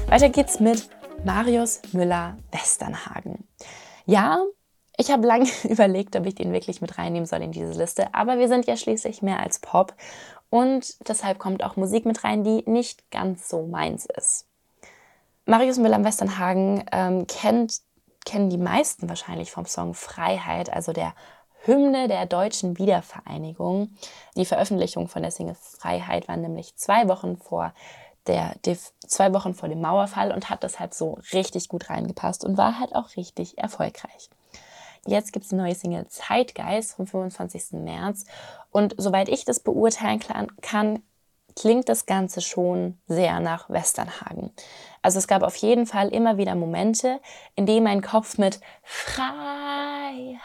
Weiter 0.09 0.29
geht's 0.29 0.61
mit 0.61 0.89
Marius 1.25 1.81
Müller-Westernhagen. 1.93 3.47
Ja, 4.07 4.45
ich 4.97 5.11
habe 5.11 5.27
lange 5.27 5.49
überlegt, 5.65 6.17
ob 6.17 6.27
ich 6.27 6.35
den 6.35 6.53
wirklich 6.53 6.81
mit 6.81 6.99
reinnehmen 6.99 7.27
soll 7.27 7.43
in 7.43 7.53
diese 7.53 7.73
Liste, 7.73 8.15
aber 8.15 8.39
wir 8.39 8.49
sind 8.49 8.67
ja 8.67 8.77
schließlich 8.77 9.23
mehr 9.23 9.41
als 9.41 9.59
Pop 9.59 9.95
und 10.51 10.97
deshalb 11.09 11.39
kommt 11.39 11.65
auch 11.65 11.77
Musik 11.77 12.05
mit 12.05 12.23
rein, 12.25 12.45
die 12.45 12.63
nicht 12.69 13.11
ganz 13.11 13.49
so 13.49 13.67
meins 13.67 14.07
ist. 14.07 14.47
Marius 15.47 15.79
Müller-Westernhagen 15.79 16.85
ähm, 16.91 17.27
kennt, 17.27 17.81
kennen 18.25 18.51
die 18.51 18.59
meisten 18.59 19.09
wahrscheinlich 19.09 19.51
vom 19.51 19.67
Song 19.67 19.95
Freiheit, 19.95 20.71
also 20.71 20.93
der 20.93 21.15
Hymne 21.65 22.09
der 22.09 22.27
deutschen 22.27 22.79
Wiedervereinigung. 22.79 23.91
Die 24.37 24.45
Veröffentlichung 24.45 25.09
von 25.09 25.23
der 25.23 25.31
Single 25.31 25.57
Freiheit 25.61 26.29
war 26.29 26.37
nämlich 26.37 26.77
zwei 26.77 27.09
Wochen 27.09 27.37
vor 27.37 27.73
der, 28.27 28.55
zwei 29.07 29.33
Wochen 29.35 29.55
vor 29.55 29.69
dem 29.69 29.81
Mauerfall 29.81 30.33
und 30.33 30.49
hat 30.49 30.63
deshalb 30.63 30.95
so 30.95 31.19
richtig 31.33 31.69
gut 31.69 31.91
reingepasst 31.91 32.45
und 32.45 32.57
war 32.57 32.79
halt 32.79 32.95
auch 32.95 33.17
richtig 33.17 33.59
erfolgreich. 33.59 34.31
Jetzt 35.07 35.33
gibt 35.33 35.45
es 35.45 35.51
die 35.51 35.57
neue 35.57 35.75
Single 35.75 36.09
Zeitgeist 36.09 36.95
vom 36.95 37.07
25. 37.07 37.73
März. 37.73 38.25
Und 38.71 38.95
soweit 38.97 39.29
ich 39.29 39.45
das 39.45 39.61
beurteilen 39.61 40.21
kann, 40.63 41.03
klingt 41.57 41.89
das 41.89 42.07
Ganze 42.07 42.41
schon 42.41 42.99
sehr 43.07 43.41
nach 43.41 43.71
Westernhagen. 43.71 44.53
Also 45.03 45.19
es 45.19 45.29
gab 45.29 45.43
auf 45.43 45.57
jeden 45.57 45.87
Fall 45.87 46.09
immer 46.09 46.37
wieder 46.37 46.55
Momente, 46.55 47.21
in 47.57 47.67
denen 47.67 47.85
mein 47.85 48.03
Kopf 48.03 48.39
mit 48.39 48.61
Freiheit 48.83 50.39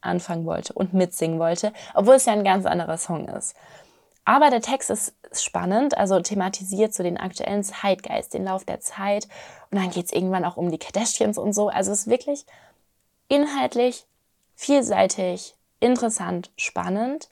anfangen 0.00 0.46
wollte 0.46 0.72
und 0.72 0.94
mitsingen 0.94 1.38
wollte, 1.38 1.72
obwohl 1.94 2.14
es 2.14 2.26
ja 2.26 2.32
ein 2.32 2.44
ganz 2.44 2.66
anderer 2.66 2.98
Song 2.98 3.28
ist. 3.28 3.54
Aber 4.24 4.50
der 4.50 4.60
Text 4.60 4.90
ist 4.90 5.14
spannend, 5.32 5.96
also 5.96 6.20
thematisiert 6.20 6.94
so 6.94 7.02
den 7.02 7.16
aktuellen 7.16 7.64
Zeitgeist, 7.64 8.34
den 8.34 8.44
Lauf 8.44 8.64
der 8.64 8.80
Zeit. 8.80 9.26
Und 9.70 9.80
dann 9.80 9.90
geht 9.90 10.06
es 10.06 10.12
irgendwann 10.12 10.44
auch 10.44 10.56
um 10.56 10.70
die 10.70 10.78
Kardashians 10.78 11.38
und 11.38 11.52
so. 11.52 11.68
Also 11.68 11.90
es 11.90 12.00
ist 12.00 12.10
wirklich 12.10 12.44
inhaltlich 13.28 14.06
vielseitig, 14.54 15.54
interessant, 15.80 16.50
spannend. 16.56 17.28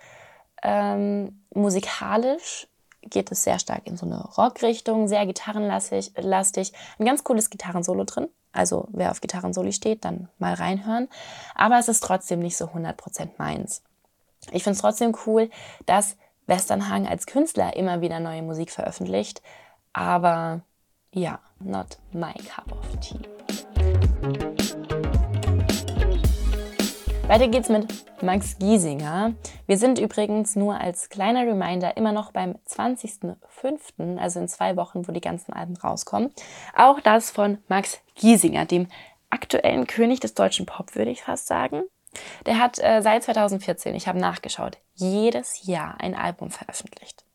Ähm, 0.63 1.45
musikalisch 1.55 2.69
geht 3.03 3.31
es 3.31 3.45
sehr 3.45 3.59
stark 3.59 3.87
in 3.87 3.97
so 3.97 4.07
eine 4.07 4.21
Rockrichtung, 4.21 5.09
sehr 5.09 5.25
gitarrenlastig, 5.27 6.13
lastig. 6.17 6.73
ein 6.99 7.07
ganz 7.07 7.25
cooles 7.25 7.51
Gitarrensolo 7.51 8.05
drin. 8.05 8.29
Also 8.53 8.89
wer 8.91 9.11
auf 9.11 9.21
Gitarrensoli 9.21 9.73
steht, 9.73 10.05
dann 10.05 10.29
mal 10.39 10.55
reinhören. 10.55 11.09
Aber 11.55 11.79
es 11.79 11.89
ist 11.89 12.03
trotzdem 12.03 12.41
nicht 12.41 12.57
so 12.57 12.67
100% 12.67 13.31
meins. 13.39 13.83
Ich 14.53 14.65
finde 14.65 14.77
es 14.77 14.81
trotzdem 14.81 15.17
cool, 15.27 15.51
dass 15.87 16.17
Westernhagen 16.47 17.07
als 17.07 17.27
Künstler 17.27 17.77
immer 17.77 18.01
wieder 18.01 18.21
neue 18.21 18.43
Musik 18.43 18.71
veröffentlicht. 18.71 19.43
Aber 19.93 20.63
ja, 21.13 21.41
not 21.61 21.99
my 22.13 22.33
cup 22.35 22.73
of 22.73 22.97
tea. 23.01 24.58
Weiter 27.29 27.49
geht's 27.49 27.69
mit 27.69 27.87
Max 28.23 28.59
Giesinger. 28.59 29.35
Wir 29.67 29.77
sind 29.77 29.99
übrigens 29.99 30.57
nur 30.57 30.81
als 30.81 31.11
kleiner 31.11 31.47
Reminder 31.47 31.95
immer 31.99 32.13
noch 32.13 32.33
beim 32.33 32.55
20.05., 32.67 34.17
also 34.17 34.41
in 34.41 34.49
zwei 34.49 34.77
Wochen, 34.77 35.07
wo 35.07 35.13
die 35.13 35.21
ganzen 35.21 35.53
Alben 35.53 35.77
rauskommen. 35.77 36.33
Auch 36.75 37.01
das 37.01 37.31
von 37.31 37.59
Max 37.69 37.99
Giesinger, 38.15 38.65
dem 38.65 38.87
aktuellen 39.29 39.87
König 39.87 40.21
des 40.21 40.33
deutschen 40.33 40.65
Pop, 40.65 40.95
würde 40.95 41.11
ich 41.11 41.23
fast 41.23 41.49
sagen. 41.49 41.83
Der 42.47 42.59
hat 42.59 42.79
äh, 42.79 43.03
seit 43.03 43.25
2014, 43.25 43.95
ich 43.95 44.09
habe 44.09 44.19
nachgeschaut, 44.19 44.79
jedes 44.95 45.67
Jahr 45.67 45.97
ein 46.01 46.15
Album 46.15 46.51
veröffentlicht. 46.51 47.27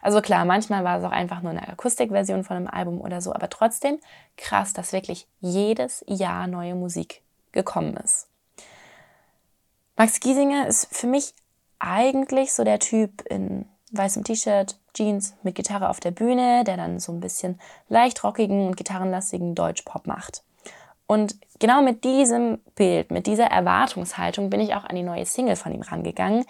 Also 0.00 0.22
klar, 0.22 0.46
manchmal 0.46 0.82
war 0.82 0.96
es 0.96 1.04
auch 1.04 1.12
einfach 1.12 1.42
nur 1.42 1.50
eine 1.50 1.68
Akustikversion 1.68 2.42
von 2.44 2.56
einem 2.56 2.68
Album 2.68 3.02
oder 3.02 3.20
so, 3.20 3.34
aber 3.34 3.50
trotzdem 3.50 3.98
krass, 4.38 4.72
dass 4.72 4.94
wirklich 4.94 5.26
jedes 5.40 6.02
Jahr 6.08 6.46
neue 6.46 6.74
Musik 6.74 7.20
gekommen 7.52 7.98
ist. 7.98 8.31
Max 9.96 10.20
Giesinger 10.20 10.66
ist 10.66 10.88
für 10.94 11.06
mich 11.06 11.34
eigentlich 11.78 12.52
so 12.52 12.64
der 12.64 12.78
Typ 12.78 13.22
in 13.28 13.66
weißem 13.92 14.24
T-Shirt, 14.24 14.78
Jeans 14.94 15.34
mit 15.42 15.54
Gitarre 15.54 15.88
auf 15.88 16.00
der 16.00 16.10
Bühne, 16.10 16.64
der 16.64 16.76
dann 16.76 16.98
so 16.98 17.12
ein 17.12 17.20
bisschen 17.20 17.60
leicht 17.88 18.22
rockigen 18.24 18.66
und 18.66 18.76
gitarrenlastigen 18.76 19.54
Deutschpop 19.54 20.06
macht. 20.06 20.42
Und 21.06 21.36
genau 21.58 21.82
mit 21.82 22.04
diesem 22.04 22.58
Bild, 22.74 23.10
mit 23.10 23.26
dieser 23.26 23.46
Erwartungshaltung 23.46 24.50
bin 24.50 24.60
ich 24.60 24.74
auch 24.74 24.84
an 24.84 24.96
die 24.96 25.02
neue 25.02 25.26
Single 25.26 25.56
von 25.56 25.72
ihm 25.72 25.82
rangegangen. 25.82 26.44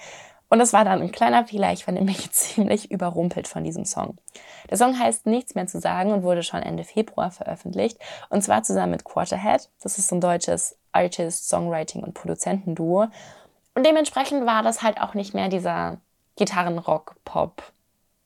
Und 0.53 0.59
das 0.59 0.75
war 0.75 0.85
dann 0.85 1.01
ein 1.01 1.13
kleiner 1.13 1.47
Fehler. 1.47 1.73
Ich 1.73 1.87
war 1.87 1.95
nämlich 1.95 2.31
ziemlich 2.33 2.91
überrumpelt 2.91 3.49
von 3.49 3.65
diesem 3.65 3.87
Song. 3.87 4.19
Der 4.69 4.77
Song 4.77 4.99
heißt 4.99 5.25
Nichts 5.25 5.55
mehr 5.55 5.67
zu 5.67 5.81
sagen 5.81 6.13
und 6.13 6.25
wurde 6.25 6.43
schon 6.43 6.63
Ende 6.63 6.85
Februar 6.85 7.31
veröffentlicht. 7.31 7.99
Und 8.29 8.43
zwar 8.43 8.63
zusammen 8.63 8.91
mit 8.91 9.03
Quarterhead. 9.03 9.71
Das 9.81 9.97
ist 9.97 10.09
so 10.09 10.17
ein 10.17 10.21
deutsches 10.21 10.77
Artist, 10.93 11.49
Songwriting 11.49 12.03
und 12.03 12.13
Produzentenduo. 12.13 13.09
Und 13.75 13.87
dementsprechend 13.87 14.45
war 14.45 14.63
das 14.63 14.83
halt 14.83 15.01
auch 15.01 15.15
nicht 15.15 15.33
mehr 15.33 15.49
dieser 15.49 15.97
Gitarrenrock-Pop, 16.37 17.63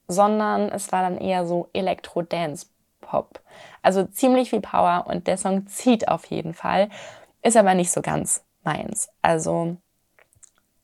sondern 0.09 0.69
es 0.71 0.91
war 0.91 1.03
dann 1.03 1.19
eher 1.19 1.47
so 1.47 1.69
Elektro-Dance-Pop. 1.75 3.39
Also 3.83 4.03
ziemlich 4.03 4.51
viel 4.51 4.63
Power 4.63 5.05
und 5.07 5.29
der 5.29 5.39
Song 5.39 5.69
zieht 5.69 6.09
auf 6.09 6.25
jeden 6.27 6.55
Fall, 6.55 6.91
ist 7.43 7.57
aber 7.57 7.75
nicht 7.75 7.93
so 7.93 8.03
ganz 8.03 8.43
meins. 8.65 9.11
Also 9.23 9.77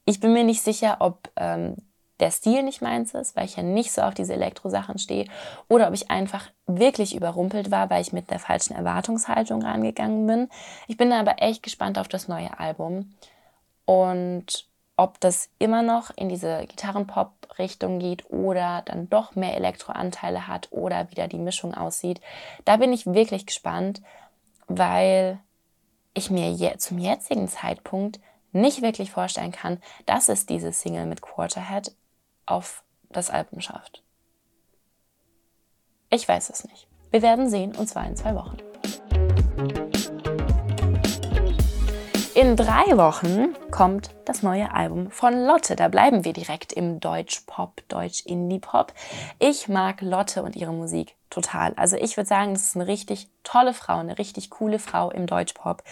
ich 0.04 0.20
bin 0.20 0.32
mir 0.32 0.44
nicht 0.44 0.62
sicher, 0.62 0.96
ob 1.00 1.30
ähm, 1.36 1.76
der 2.20 2.30
Stil 2.30 2.62
nicht 2.62 2.82
meins 2.82 3.14
ist, 3.14 3.34
weil 3.36 3.46
ich 3.46 3.56
ja 3.56 3.62
nicht 3.62 3.92
so 3.92 4.02
auf 4.02 4.14
diese 4.14 4.34
Elektro-Sachen 4.34 4.98
stehe, 4.98 5.26
oder 5.68 5.88
ob 5.88 5.94
ich 5.94 6.10
einfach 6.10 6.48
wirklich 6.66 7.14
überrumpelt 7.14 7.70
war, 7.70 7.90
weil 7.90 8.00
ich 8.00 8.12
mit 8.12 8.30
der 8.30 8.38
falschen 8.38 8.74
Erwartungshaltung 8.74 9.62
rangegangen 9.62 10.26
bin. 10.26 10.48
Ich 10.86 10.96
bin 10.96 11.12
aber 11.12 11.42
echt 11.42 11.62
gespannt 11.62 11.98
auf 11.98 12.08
das 12.08 12.28
neue 12.28 12.58
Album 12.60 13.14
und 13.84 14.66
ob 14.96 15.18
das 15.20 15.48
immer 15.58 15.82
noch 15.82 16.10
in 16.14 16.28
diese 16.28 16.64
Gitarrenpop-Richtung 16.66 17.98
geht 17.98 18.30
oder 18.30 18.82
dann 18.84 19.10
doch 19.10 19.34
mehr 19.34 19.56
Elektroanteile 19.56 20.46
hat 20.46 20.68
oder 20.70 21.10
wieder 21.10 21.26
die 21.26 21.38
Mischung 21.38 21.74
aussieht. 21.74 22.20
Da 22.64 22.76
bin 22.76 22.92
ich 22.92 23.06
wirklich 23.06 23.46
gespannt, 23.46 24.00
weil 24.68 25.40
ich 26.14 26.30
mir 26.30 26.52
je, 26.52 26.76
zum 26.76 26.98
jetzigen 26.98 27.48
Zeitpunkt 27.48 28.20
nicht 28.52 28.82
wirklich 28.82 29.10
vorstellen 29.10 29.52
kann, 29.52 29.80
dass 30.06 30.28
es 30.28 30.46
diese 30.46 30.72
Single 30.72 31.06
mit 31.06 31.22
Quarterhead 31.22 31.94
auf 32.46 32.84
das 33.10 33.30
Album 33.30 33.60
schafft. 33.60 34.02
Ich 36.10 36.28
weiß 36.28 36.50
es 36.50 36.64
nicht. 36.64 36.86
Wir 37.10 37.22
werden 37.22 37.48
sehen, 37.48 37.74
und 37.74 37.88
zwar 37.88 38.06
in 38.06 38.16
zwei 38.16 38.34
Wochen. 38.34 38.56
In 42.34 42.56
drei 42.56 42.96
Wochen 42.96 43.54
kommt 43.70 44.10
das 44.24 44.42
neue 44.42 44.72
Album 44.72 45.10
von 45.10 45.44
Lotte. 45.44 45.76
Da 45.76 45.88
bleiben 45.88 46.24
wir 46.24 46.32
direkt 46.32 46.72
im 46.72 46.98
Deutsch-Pop, 46.98 47.82
Deutsch-Indie-Pop. 47.88 48.94
Ich 49.38 49.68
mag 49.68 50.00
Lotte 50.00 50.42
und 50.42 50.56
ihre 50.56 50.72
Musik 50.72 51.14
total. 51.28 51.74
Also 51.74 51.96
ich 51.96 52.16
würde 52.16 52.28
sagen, 52.28 52.54
das 52.54 52.64
ist 52.64 52.76
eine 52.76 52.86
richtig 52.86 53.28
tolle 53.44 53.74
Frau, 53.74 53.98
eine 53.98 54.18
richtig 54.18 54.48
coole 54.48 54.78
Frau 54.78 55.10
im 55.10 55.26
Deutsch-Pop. 55.26 55.82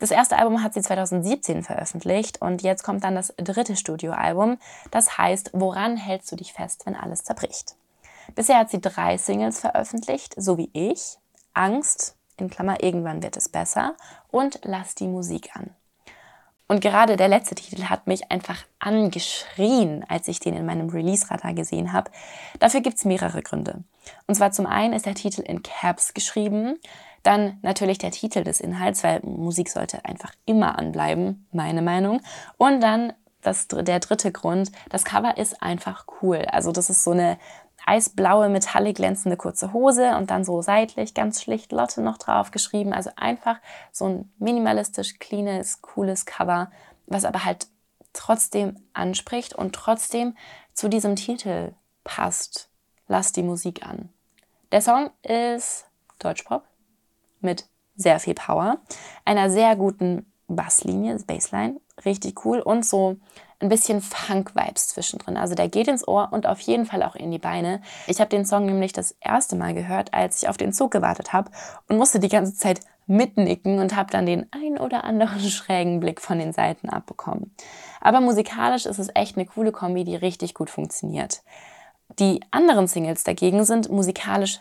Das 0.00 0.10
erste 0.10 0.38
Album 0.38 0.62
hat 0.62 0.72
sie 0.72 0.80
2017 0.80 1.62
veröffentlicht 1.62 2.40
und 2.40 2.62
jetzt 2.62 2.82
kommt 2.82 3.04
dann 3.04 3.14
das 3.14 3.34
dritte 3.36 3.76
Studioalbum. 3.76 4.58
Das 4.90 5.18
heißt, 5.18 5.50
woran 5.52 5.98
hältst 5.98 6.32
du 6.32 6.36
dich 6.36 6.54
fest, 6.54 6.86
wenn 6.86 6.96
alles 6.96 7.22
zerbricht? 7.22 7.76
Bisher 8.34 8.58
hat 8.58 8.70
sie 8.70 8.80
drei 8.80 9.18
Singles 9.18 9.60
veröffentlicht, 9.60 10.34
so 10.38 10.56
wie 10.56 10.70
ich. 10.72 11.18
Angst, 11.52 12.16
in 12.38 12.48
Klammer, 12.48 12.82
irgendwann 12.82 13.22
wird 13.22 13.36
es 13.36 13.50
besser 13.50 13.94
und 14.30 14.60
Lass 14.62 14.94
die 14.94 15.06
Musik 15.06 15.54
an. 15.54 15.74
Und 16.70 16.80
gerade 16.80 17.16
der 17.16 17.26
letzte 17.26 17.56
Titel 17.56 17.86
hat 17.86 18.06
mich 18.06 18.30
einfach 18.30 18.58
angeschrien, 18.78 20.04
als 20.08 20.28
ich 20.28 20.38
den 20.38 20.54
in 20.54 20.64
meinem 20.64 20.88
Release-Radar 20.88 21.52
gesehen 21.52 21.92
habe. 21.92 22.12
Dafür 22.60 22.80
gibt 22.80 22.96
es 22.96 23.04
mehrere 23.04 23.42
Gründe. 23.42 23.82
Und 24.28 24.36
zwar 24.36 24.52
zum 24.52 24.66
einen 24.66 24.94
ist 24.94 25.04
der 25.04 25.16
Titel 25.16 25.40
in 25.40 25.64
Caps 25.64 26.14
geschrieben. 26.14 26.78
Dann 27.24 27.58
natürlich 27.62 27.98
der 27.98 28.12
Titel 28.12 28.44
des 28.44 28.60
Inhalts, 28.60 29.02
weil 29.02 29.18
Musik 29.24 29.68
sollte 29.68 30.04
einfach 30.04 30.32
immer 30.46 30.78
anbleiben, 30.78 31.44
meine 31.50 31.82
Meinung. 31.82 32.20
Und 32.56 32.80
dann 32.80 33.14
das, 33.42 33.66
der 33.66 33.98
dritte 33.98 34.30
Grund, 34.30 34.70
das 34.90 35.04
Cover 35.04 35.38
ist 35.38 35.60
einfach 35.64 36.06
cool. 36.22 36.44
Also 36.52 36.70
das 36.70 36.88
ist 36.88 37.02
so 37.02 37.10
eine 37.10 37.36
eisblaue, 37.86 38.48
metallic 38.48 38.96
glänzende 38.96 39.36
kurze 39.36 39.72
Hose 39.72 40.16
und 40.16 40.30
dann 40.30 40.44
so 40.44 40.62
seitlich 40.62 41.14
ganz 41.14 41.42
schlicht 41.42 41.72
Lotte 41.72 42.02
noch 42.02 42.18
drauf 42.18 42.50
geschrieben. 42.50 42.92
Also 42.92 43.10
einfach 43.16 43.56
so 43.92 44.06
ein 44.06 44.32
minimalistisch, 44.38 45.18
cleanes, 45.18 45.82
cooles 45.82 46.26
Cover, 46.26 46.70
was 47.06 47.24
aber 47.24 47.44
halt 47.44 47.66
trotzdem 48.12 48.76
anspricht 48.92 49.54
und 49.54 49.74
trotzdem 49.74 50.36
zu 50.74 50.88
diesem 50.88 51.16
Titel 51.16 51.74
passt. 52.04 52.68
Lass 53.08 53.32
die 53.32 53.42
Musik 53.42 53.86
an. 53.86 54.08
Der 54.72 54.80
Song 54.80 55.10
ist 55.22 55.86
Deutschpop, 56.18 56.62
mit 57.40 57.66
sehr 57.96 58.20
viel 58.20 58.34
Power, 58.34 58.78
einer 59.24 59.50
sehr 59.50 59.76
guten 59.76 60.30
Basslinie, 60.46 61.18
Bassline, 61.26 61.80
richtig 62.04 62.44
cool 62.44 62.60
und 62.60 62.84
so 62.84 63.16
ein 63.60 63.68
bisschen 63.68 64.00
Funk-Vibes 64.00 64.88
zwischendrin. 64.88 65.36
Also 65.36 65.54
der 65.54 65.68
geht 65.68 65.88
ins 65.88 66.06
Ohr 66.06 66.28
und 66.32 66.46
auf 66.46 66.60
jeden 66.60 66.86
Fall 66.86 67.02
auch 67.02 67.14
in 67.14 67.30
die 67.30 67.38
Beine. 67.38 67.82
Ich 68.06 68.20
habe 68.20 68.30
den 68.30 68.46
Song 68.46 68.66
nämlich 68.66 68.92
das 68.92 69.14
erste 69.20 69.56
Mal 69.56 69.74
gehört, 69.74 70.14
als 70.14 70.42
ich 70.42 70.48
auf 70.48 70.56
den 70.56 70.72
Zug 70.72 70.90
gewartet 70.90 71.32
habe 71.32 71.50
und 71.88 71.98
musste 71.98 72.20
die 72.20 72.28
ganze 72.28 72.54
Zeit 72.54 72.80
mitnicken 73.06 73.80
und 73.80 73.96
habe 73.96 74.10
dann 74.10 74.24
den 74.24 74.46
ein 74.52 74.78
oder 74.78 75.04
anderen 75.04 75.40
schrägen 75.50 76.00
Blick 76.00 76.20
von 76.20 76.38
den 76.38 76.52
Seiten 76.52 76.88
abbekommen. 76.88 77.54
Aber 78.00 78.20
musikalisch 78.20 78.86
ist 78.86 78.98
es 78.98 79.10
echt 79.14 79.36
eine 79.36 79.46
coole 79.46 79.72
Kombi, 79.72 80.04
die 80.04 80.16
richtig 80.16 80.54
gut 80.54 80.70
funktioniert. 80.70 81.42
Die 82.18 82.40
anderen 82.50 82.86
Singles 82.86 83.24
dagegen 83.24 83.64
sind 83.64 83.90
musikalisch 83.90 84.60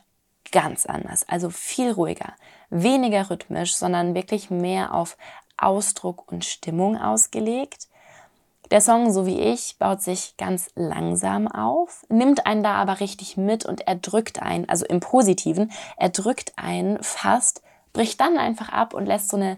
ganz 0.52 0.86
anders, 0.86 1.28
also 1.28 1.50
viel 1.50 1.92
ruhiger, 1.92 2.34
weniger 2.70 3.30
rhythmisch, 3.30 3.76
sondern 3.76 4.16
wirklich 4.16 4.50
mehr 4.50 4.94
auf 4.94 5.18
Ausdruck 5.58 6.32
und 6.32 6.46
Stimmung 6.46 6.98
ausgelegt. 6.98 7.88
Der 8.72 8.82
Song, 8.82 9.12
so 9.12 9.26
wie 9.26 9.40
ich, 9.40 9.78
baut 9.80 10.02
sich 10.02 10.38
ganz 10.38 10.70
langsam 10.76 11.48
auf, 11.48 12.06
nimmt 12.10 12.46
einen 12.46 12.62
da 12.62 12.76
aber 12.76 13.00
richtig 13.00 13.36
mit 13.36 13.66
und 13.66 13.88
er 13.88 13.96
drückt 13.96 14.42
einen, 14.42 14.70
also 14.70 14.86
im 14.86 15.00
Positiven, 15.00 15.72
er 15.98 16.10
drückt 16.10 16.54
einen 16.56 17.02
fast, 17.02 17.64
bricht 17.94 18.22
dann 18.22 18.38
einfach 18.38 18.70
ab 18.70 18.94
und 18.94 19.08
lässt 19.08 19.30
so 19.30 19.38
eine 19.38 19.58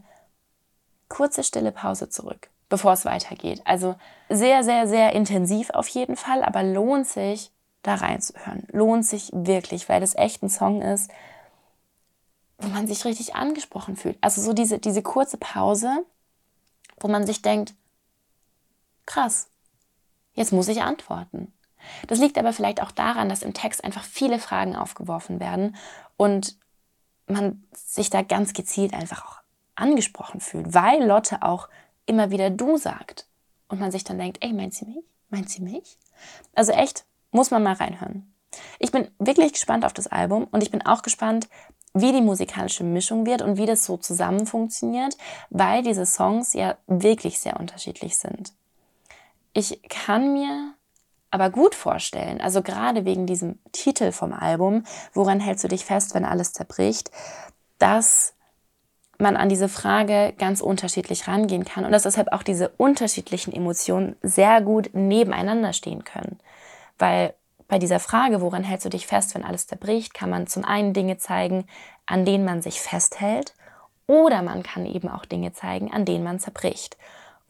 kurze 1.09 1.43
stille 1.43 1.73
Pause 1.73 2.09
zurück, 2.09 2.49
bevor 2.69 2.93
es 2.93 3.03
weitergeht. 3.03 3.61
Also 3.65 3.95
sehr, 4.29 4.63
sehr, 4.63 4.87
sehr 4.87 5.11
intensiv 5.13 5.71
auf 5.71 5.89
jeden 5.89 6.15
Fall, 6.15 6.41
aber 6.41 6.63
lohnt 6.63 7.05
sich, 7.05 7.51
da 7.83 7.95
reinzuhören. 7.95 8.67
Lohnt 8.71 9.05
sich 9.05 9.29
wirklich, 9.33 9.89
weil 9.89 9.99
das 9.99 10.15
echt 10.15 10.43
ein 10.43 10.49
Song 10.49 10.81
ist, 10.81 11.11
wo 12.59 12.67
man 12.67 12.87
sich 12.87 13.03
richtig 13.05 13.35
angesprochen 13.35 13.95
fühlt. 13.97 14.17
Also 14.21 14.41
so 14.41 14.53
diese, 14.53 14.79
diese 14.79 15.01
kurze 15.01 15.37
Pause, 15.37 16.05
wo 16.99 17.07
man 17.07 17.25
sich 17.25 17.41
denkt, 17.41 17.73
krass, 19.05 19.49
jetzt 20.33 20.51
muss 20.51 20.67
ich 20.67 20.81
antworten. 20.81 21.53
Das 22.07 22.19
liegt 22.19 22.37
aber 22.37 22.53
vielleicht 22.53 22.81
auch 22.81 22.91
daran, 22.91 23.29
dass 23.29 23.43
im 23.43 23.53
Text 23.53 23.83
einfach 23.83 24.03
viele 24.03 24.39
Fragen 24.39 24.75
aufgeworfen 24.75 25.39
werden 25.39 25.75
und 26.17 26.57
man 27.27 27.63
sich 27.73 28.09
da 28.09 28.21
ganz 28.21 28.53
gezielt 28.53 28.93
einfach 28.93 29.25
auch 29.25 29.41
angesprochen 29.75 30.41
fühlt, 30.41 30.73
weil 30.73 31.03
Lotte 31.03 31.41
auch 31.41 31.69
immer 32.05 32.29
wieder 32.29 32.49
du 32.49 32.77
sagt 32.77 33.27
und 33.67 33.79
man 33.79 33.91
sich 33.91 34.03
dann 34.03 34.19
denkt, 34.19 34.37
ey, 34.41 34.53
meint 34.53 34.73
sie 34.73 34.85
mich? 34.85 35.03
Meint 35.29 35.49
sie 35.49 35.61
mich? 35.61 35.97
Also 36.53 36.71
echt, 36.71 37.05
muss 37.31 37.51
man 37.51 37.63
mal 37.63 37.73
reinhören. 37.73 38.31
Ich 38.79 38.91
bin 38.91 39.09
wirklich 39.17 39.53
gespannt 39.53 39.85
auf 39.85 39.93
das 39.93 40.07
Album 40.07 40.45
und 40.51 40.61
ich 40.61 40.71
bin 40.71 40.85
auch 40.85 41.03
gespannt, 41.03 41.47
wie 41.93 42.11
die 42.11 42.21
musikalische 42.21 42.83
Mischung 42.83 43.25
wird 43.25 43.41
und 43.41 43.57
wie 43.57 43.65
das 43.65 43.85
so 43.85 43.97
zusammen 43.97 44.45
funktioniert, 44.45 45.17
weil 45.49 45.83
diese 45.83 46.05
Songs 46.05 46.53
ja 46.53 46.77
wirklich 46.87 47.39
sehr 47.39 47.59
unterschiedlich 47.59 48.17
sind. 48.17 48.53
Ich 49.53 49.81
kann 49.89 50.33
mir 50.33 50.73
aber 51.29 51.49
gut 51.49 51.75
vorstellen, 51.75 52.41
also 52.41 52.61
gerade 52.61 53.05
wegen 53.05 53.25
diesem 53.25 53.59
Titel 53.71 54.11
vom 54.11 54.33
Album, 54.33 54.83
woran 55.13 55.39
hältst 55.39 55.63
du 55.63 55.67
dich 55.67 55.85
fest, 55.85 56.13
wenn 56.13 56.25
alles 56.25 56.53
zerbricht, 56.53 57.09
dass 57.79 58.33
man 59.17 59.37
an 59.37 59.49
diese 59.49 59.69
Frage 59.69 60.33
ganz 60.37 60.61
unterschiedlich 60.61 61.27
rangehen 61.27 61.63
kann 61.63 61.85
und 61.85 61.91
dass 61.91 62.03
deshalb 62.03 62.33
auch 62.33 62.43
diese 62.43 62.69
unterschiedlichen 62.69 63.53
Emotionen 63.53 64.15
sehr 64.21 64.61
gut 64.61 64.89
nebeneinander 64.93 65.73
stehen 65.73 66.03
können. 66.03 66.39
Weil 66.97 67.33
bei 67.67 67.79
dieser 67.79 67.99
Frage, 67.99 68.41
woran 68.41 68.63
hältst 68.63 68.85
du 68.85 68.89
dich 68.89 69.07
fest, 69.07 69.33
wenn 69.33 69.45
alles 69.45 69.67
zerbricht, 69.67 70.13
kann 70.13 70.29
man 70.29 70.47
zum 70.47 70.65
einen 70.65 70.93
Dinge 70.93 71.17
zeigen, 71.17 71.65
an 72.05 72.25
denen 72.25 72.43
man 72.43 72.61
sich 72.61 72.81
festhält, 72.81 73.53
oder 74.07 74.41
man 74.41 74.61
kann 74.63 74.85
eben 74.85 75.07
auch 75.07 75.25
Dinge 75.25 75.53
zeigen, 75.53 75.93
an 75.93 76.03
denen 76.03 76.25
man 76.25 76.39
zerbricht. 76.39 76.97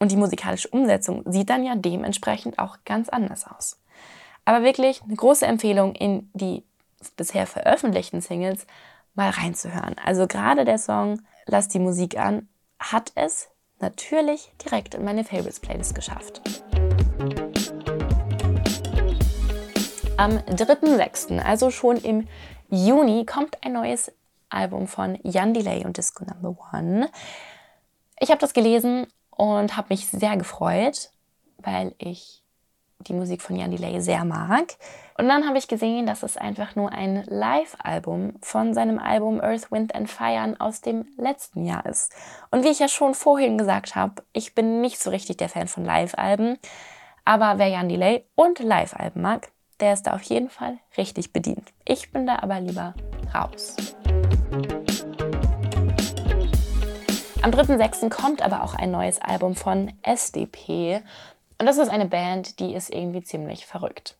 Und 0.02 0.10
die 0.10 0.16
musikalische 0.16 0.66
Umsetzung 0.66 1.22
sieht 1.30 1.48
dann 1.48 1.62
ja 1.62 1.76
dementsprechend 1.76 2.58
auch 2.58 2.78
ganz 2.84 3.08
anders 3.08 3.46
aus. 3.46 3.78
Aber 4.44 4.64
wirklich 4.64 5.00
eine 5.00 5.14
große 5.14 5.46
Empfehlung, 5.46 5.94
in 5.94 6.28
die 6.34 6.64
bisher 7.16 7.46
veröffentlichten 7.46 8.20
Singles 8.20 8.66
mal 9.14 9.30
reinzuhören. 9.30 9.94
Also 10.04 10.26
gerade 10.26 10.64
der 10.64 10.78
Song 10.78 11.22
Lass 11.46 11.68
die 11.68 11.78
Musik 11.78 12.18
an 12.18 12.48
hat 12.80 13.12
es 13.14 13.48
natürlich 13.78 14.52
direkt 14.64 14.96
in 14.96 15.04
meine 15.04 15.22
Favorites 15.22 15.60
Playlist 15.60 15.94
geschafft. 15.94 16.42
Am 20.16 20.32
3.6., 20.32 21.38
also 21.38 21.70
schon 21.70 21.98
im 21.98 22.26
Juni, 22.70 23.24
kommt 23.24 23.56
ein 23.64 23.74
neues 23.74 24.10
Album 24.48 24.88
von 24.88 25.16
Jan 25.22 25.54
Delay 25.54 25.84
und 25.84 25.96
Disco 25.96 26.24
Number 26.24 26.56
One. 26.72 27.08
Ich 28.18 28.30
habe 28.30 28.40
das 28.40 28.52
gelesen 28.52 29.06
und 29.42 29.76
habe 29.76 29.88
mich 29.90 30.06
sehr 30.06 30.36
gefreut, 30.36 31.10
weil 31.58 31.96
ich 31.98 32.44
die 33.00 33.12
Musik 33.12 33.42
von 33.42 33.56
Jan 33.56 33.72
Delay 33.72 34.00
sehr 34.00 34.24
mag. 34.24 34.76
Und 35.18 35.26
dann 35.26 35.48
habe 35.48 35.58
ich 35.58 35.66
gesehen, 35.66 36.06
dass 36.06 36.22
es 36.22 36.36
einfach 36.36 36.76
nur 36.76 36.92
ein 36.92 37.24
Live-Album 37.26 38.34
von 38.40 38.72
seinem 38.72 39.00
Album 39.00 39.40
Earth, 39.40 39.72
Wind 39.72 39.96
and 39.96 40.08
Fire 40.08 40.54
aus 40.60 40.80
dem 40.80 41.08
letzten 41.16 41.64
Jahr 41.64 41.84
ist. 41.86 42.12
Und 42.52 42.62
wie 42.62 42.68
ich 42.68 42.78
ja 42.78 42.86
schon 42.86 43.14
vorhin 43.14 43.58
gesagt 43.58 43.96
habe, 43.96 44.22
ich 44.32 44.54
bin 44.54 44.80
nicht 44.80 45.00
so 45.00 45.10
richtig 45.10 45.38
der 45.38 45.48
Fan 45.48 45.66
von 45.66 45.84
Live-Alben. 45.84 46.56
Aber 47.24 47.58
wer 47.58 47.66
Jan 47.66 47.88
Delay 47.88 48.24
und 48.36 48.60
Live-Alben 48.60 49.22
mag, 49.22 49.50
der 49.80 49.94
ist 49.94 50.04
da 50.04 50.14
auf 50.14 50.22
jeden 50.22 50.50
Fall 50.50 50.78
richtig 50.96 51.32
bedient. 51.32 51.72
Ich 51.84 52.12
bin 52.12 52.28
da 52.28 52.38
aber 52.42 52.60
lieber 52.60 52.94
raus. 53.34 53.74
Am 57.42 57.50
3.6. 57.50 58.08
kommt 58.08 58.40
aber 58.40 58.62
auch 58.62 58.74
ein 58.74 58.92
neues 58.92 59.20
Album 59.20 59.56
von 59.56 59.92
SDP. 60.02 61.02
Und 61.58 61.66
das 61.66 61.76
ist 61.76 61.88
eine 61.88 62.06
Band, 62.06 62.60
die 62.60 62.72
ist 62.72 62.88
irgendwie 62.88 63.24
ziemlich 63.24 63.66
verrückt. 63.66 64.16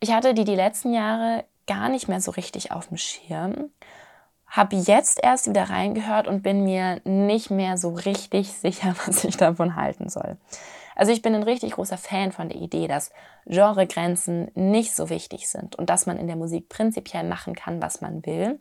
Ich 0.00 0.12
hatte 0.12 0.34
die 0.34 0.42
die 0.42 0.56
letzten 0.56 0.92
Jahre 0.92 1.44
gar 1.68 1.88
nicht 1.88 2.08
mehr 2.08 2.20
so 2.20 2.32
richtig 2.32 2.72
auf 2.72 2.88
dem 2.88 2.96
Schirm. 2.96 3.70
Habe 4.48 4.74
jetzt 4.74 5.22
erst 5.22 5.48
wieder 5.48 5.70
reingehört 5.70 6.26
und 6.26 6.42
bin 6.42 6.64
mir 6.64 7.00
nicht 7.04 7.52
mehr 7.52 7.78
so 7.78 7.90
richtig 7.90 8.52
sicher, 8.60 8.96
was 9.06 9.22
ich 9.22 9.36
davon 9.36 9.76
halten 9.76 10.08
soll. 10.08 10.36
Also 10.96 11.12
ich 11.12 11.22
bin 11.22 11.36
ein 11.36 11.44
richtig 11.44 11.74
großer 11.74 11.98
Fan 11.98 12.32
von 12.32 12.48
der 12.48 12.60
Idee, 12.60 12.88
dass 12.88 13.12
Genregrenzen 13.46 14.50
nicht 14.56 14.92
so 14.96 15.08
wichtig 15.08 15.48
sind 15.48 15.76
und 15.76 15.88
dass 15.88 16.06
man 16.06 16.18
in 16.18 16.26
der 16.26 16.36
Musik 16.36 16.68
prinzipiell 16.68 17.22
machen 17.22 17.54
kann, 17.54 17.80
was 17.80 18.00
man 18.00 18.26
will. 18.26 18.58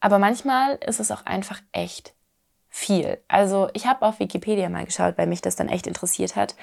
Aber 0.00 0.18
manchmal 0.18 0.74
ist 0.84 0.98
es 0.98 1.12
auch 1.12 1.24
einfach 1.24 1.60
echt 1.70 2.15
viel. 2.76 3.18
Also 3.26 3.70
ich 3.72 3.86
habe 3.86 4.04
auf 4.04 4.20
Wikipedia 4.20 4.68
mal 4.68 4.84
geschaut, 4.84 5.16
weil 5.16 5.26
mich 5.26 5.40
das 5.40 5.56
dann 5.56 5.70
echt 5.70 5.86
interessiert 5.86 6.36
hat, 6.36 6.54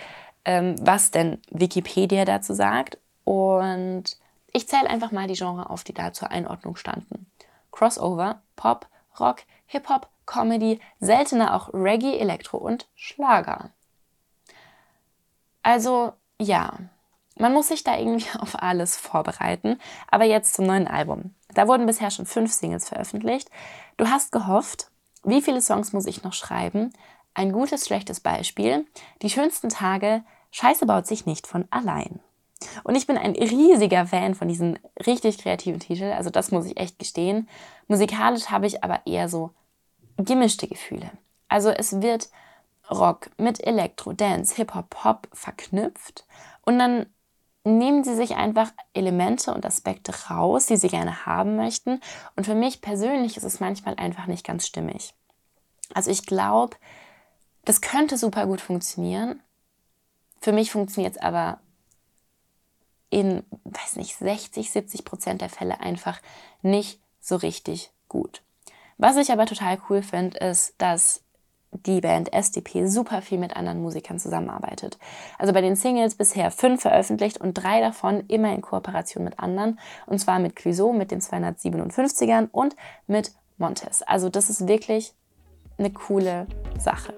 ähm, 0.45 0.75
was 0.79 1.09
denn 1.09 1.41
Wikipedia 1.49 2.23
dazu 2.23 2.53
sagt. 2.53 2.99
Und 3.23 4.03
ich 4.51 4.67
zähle 4.67 4.89
einfach 4.89 5.11
mal 5.11 5.27
die 5.27 5.33
Genre 5.33 5.71
auf, 5.71 5.83
die 5.83 5.93
da 5.93 6.13
zur 6.13 6.29
Einordnung 6.29 6.75
standen. 6.75 7.25
Crossover, 7.71 8.43
Pop, 8.55 8.87
Rock, 9.19 9.37
Hip-Hop, 9.65 10.07
Comedy, 10.27 10.79
seltener 10.99 11.55
auch 11.55 11.73
Reggae, 11.73 12.19
Elektro 12.19 12.57
und 12.57 12.87
Schlager. 12.93 13.71
Also 15.63 16.13
ja, 16.39 16.73
man 17.39 17.53
muss 17.53 17.69
sich 17.69 17.83
da 17.83 17.97
irgendwie 17.97 18.27
auf 18.39 18.61
alles 18.61 18.97
vorbereiten. 18.97 19.79
Aber 20.11 20.25
jetzt 20.25 20.53
zum 20.53 20.67
neuen 20.67 20.87
Album. 20.87 21.33
Da 21.55 21.67
wurden 21.67 21.87
bisher 21.87 22.11
schon 22.11 22.27
fünf 22.27 22.53
Singles 22.53 22.87
veröffentlicht. 22.87 23.49
Du 23.97 24.07
hast 24.07 24.31
gehofft, 24.31 24.91
wie 25.23 25.41
viele 25.41 25.61
Songs 25.61 25.93
muss 25.93 26.05
ich 26.05 26.23
noch 26.23 26.33
schreiben? 26.33 26.93
Ein 27.33 27.51
gutes, 27.51 27.85
schlechtes 27.85 28.19
Beispiel. 28.19 28.85
Die 29.21 29.29
schönsten 29.29 29.69
Tage, 29.69 30.23
Scheiße 30.51 30.85
baut 30.85 31.07
sich 31.07 31.25
nicht 31.25 31.47
von 31.47 31.65
allein. 31.71 32.19
Und 32.83 32.95
ich 32.95 33.07
bin 33.07 33.17
ein 33.17 33.31
riesiger 33.31 34.05
Fan 34.05 34.35
von 34.35 34.47
diesem 34.47 34.77
richtig 35.05 35.39
kreativen 35.39 35.79
Titel, 35.79 36.11
also 36.11 36.29
das 36.29 36.51
muss 36.51 36.65
ich 36.65 36.77
echt 36.77 36.99
gestehen. 36.99 37.49
Musikalisch 37.87 38.47
habe 38.47 38.67
ich 38.67 38.83
aber 38.83 39.01
eher 39.05 39.27
so 39.27 39.51
gemischte 40.17 40.67
Gefühle. 40.67 41.11
Also 41.49 41.69
es 41.69 42.01
wird 42.01 42.29
Rock 42.89 43.29
mit 43.37 43.65
Elektro, 43.65 44.13
Dance, 44.13 44.55
Hip-Hop, 44.55 44.89
Pop 44.89 45.27
verknüpft 45.33 46.25
und 46.65 46.79
dann 46.79 47.07
nehmen 47.63 48.03
sie 48.03 48.15
sich 48.15 48.35
einfach 48.35 48.71
Elemente 48.93 49.53
und 49.53 49.65
Aspekte 49.65 50.13
raus, 50.29 50.65
die 50.65 50.77
sie 50.77 50.89
gerne 50.89 51.25
haben 51.25 51.55
möchten. 51.55 52.01
Und 52.35 52.45
für 52.45 52.55
mich 52.55 52.81
persönlich 52.81 53.37
ist 53.37 53.43
es 53.43 53.59
manchmal 53.59 53.95
einfach 53.95 54.27
nicht 54.27 54.45
ganz 54.45 54.67
stimmig. 54.67 55.13
Also 55.93 56.11
ich 56.11 56.25
glaube, 56.25 56.75
das 57.65 57.81
könnte 57.81 58.17
super 58.17 58.45
gut 58.45 58.61
funktionieren. 58.61 59.41
Für 60.41 60.51
mich 60.51 60.71
funktioniert 60.71 61.15
es 61.15 61.21
aber 61.21 61.59
in, 63.09 63.43
weiß 63.63 63.95
nicht, 63.95 64.17
60, 64.17 64.71
70 64.71 65.05
Prozent 65.05 65.41
der 65.41 65.49
Fälle 65.49 65.79
einfach 65.79 66.19
nicht 66.61 66.99
so 67.21 67.35
richtig 67.35 67.91
gut. 68.09 68.41
Was 68.97 69.17
ich 69.17 69.31
aber 69.31 69.45
total 69.45 69.79
cool 69.89 70.01
finde, 70.01 70.37
ist, 70.39 70.73
dass 70.79 71.22
die 71.85 72.01
Band 72.01 72.31
SDP 72.33 72.87
super 72.87 73.21
viel 73.21 73.37
mit 73.37 73.55
anderen 73.55 73.81
Musikern 73.81 74.19
zusammenarbeitet. 74.19 74.97
Also 75.37 75.53
bei 75.53 75.61
den 75.61 75.75
Singles 75.75 76.15
bisher 76.15 76.51
fünf 76.51 76.81
veröffentlicht 76.81 77.39
und 77.39 77.53
drei 77.53 77.81
davon 77.81 78.23
immer 78.27 78.53
in 78.53 78.61
Kooperation 78.61 79.23
mit 79.23 79.39
anderen. 79.39 79.79
Und 80.05 80.19
zwar 80.19 80.39
mit 80.39 80.55
Clueso, 80.55 80.93
mit 80.93 81.11
den 81.11 81.21
257ern 81.21 82.49
und 82.51 82.75
mit 83.07 83.31
Montes. 83.57 84.01
Also 84.01 84.29
das 84.29 84.49
ist 84.49 84.67
wirklich 84.67 85.13
eine 85.77 85.91
coole 85.91 86.47
Sache. 86.79 87.13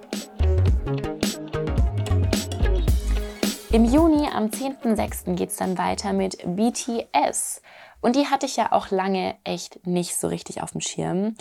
Im 3.72 3.84
Juni, 3.84 4.28
am 4.34 4.46
10.06. 4.46 5.36
geht 5.36 5.50
es 5.50 5.58
dann 5.58 5.78
weiter 5.78 6.14
mit 6.14 6.38
BTS. 6.46 7.62
Und 8.00 8.16
die 8.16 8.28
hatte 8.28 8.46
ich 8.46 8.56
ja 8.56 8.72
auch 8.72 8.92
lange 8.92 9.36
echt 9.44 9.86
nicht 9.86 10.16
so 10.16 10.28
richtig 10.28 10.62
auf 10.62 10.72
dem 10.72 10.80
Schirm. 10.80 11.36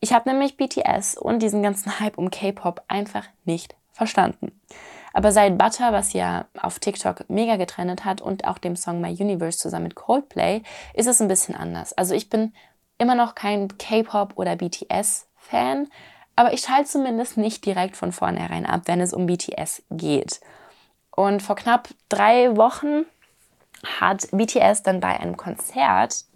Ich 0.00 0.12
habe 0.12 0.28
nämlich 0.28 0.56
BTS 0.56 1.16
und 1.16 1.40
diesen 1.40 1.62
ganzen 1.62 1.98
Hype 2.00 2.18
um 2.18 2.30
K-Pop 2.30 2.82
einfach 2.88 3.24
nicht 3.44 3.74
verstanden. 3.92 4.60
Aber 5.14 5.32
seit 5.32 5.56
Butter, 5.56 5.92
was 5.92 6.12
ja 6.12 6.44
auf 6.60 6.78
TikTok 6.78 7.30
mega 7.30 7.56
getrennt 7.56 8.04
hat 8.04 8.20
und 8.20 8.44
auch 8.46 8.58
dem 8.58 8.76
Song 8.76 9.00
My 9.00 9.10
Universe 9.10 9.56
zusammen 9.58 9.84
mit 9.84 9.94
Coldplay, 9.94 10.62
ist 10.92 11.06
es 11.06 11.22
ein 11.22 11.28
bisschen 11.28 11.54
anders. 11.54 11.94
Also 11.94 12.14
ich 12.14 12.28
bin 12.28 12.52
immer 12.98 13.14
noch 13.14 13.34
kein 13.34 13.78
K-Pop 13.78 14.34
oder 14.36 14.56
BTS-Fan, 14.56 15.88
aber 16.36 16.52
ich 16.52 16.60
schalte 16.60 16.90
zumindest 16.90 17.38
nicht 17.38 17.64
direkt 17.64 17.96
von 17.96 18.12
vornherein 18.12 18.66
ab, 18.66 18.82
wenn 18.84 19.00
es 19.00 19.14
um 19.14 19.24
BTS 19.24 19.84
geht. 19.90 20.40
Und 21.10 21.42
vor 21.42 21.56
knapp 21.56 21.88
drei 22.10 22.54
Wochen 22.58 23.06
hat 23.98 24.28
BTS 24.32 24.82
dann 24.82 25.00
bei 25.00 25.18
einem 25.18 25.38
Konzert 25.38 26.26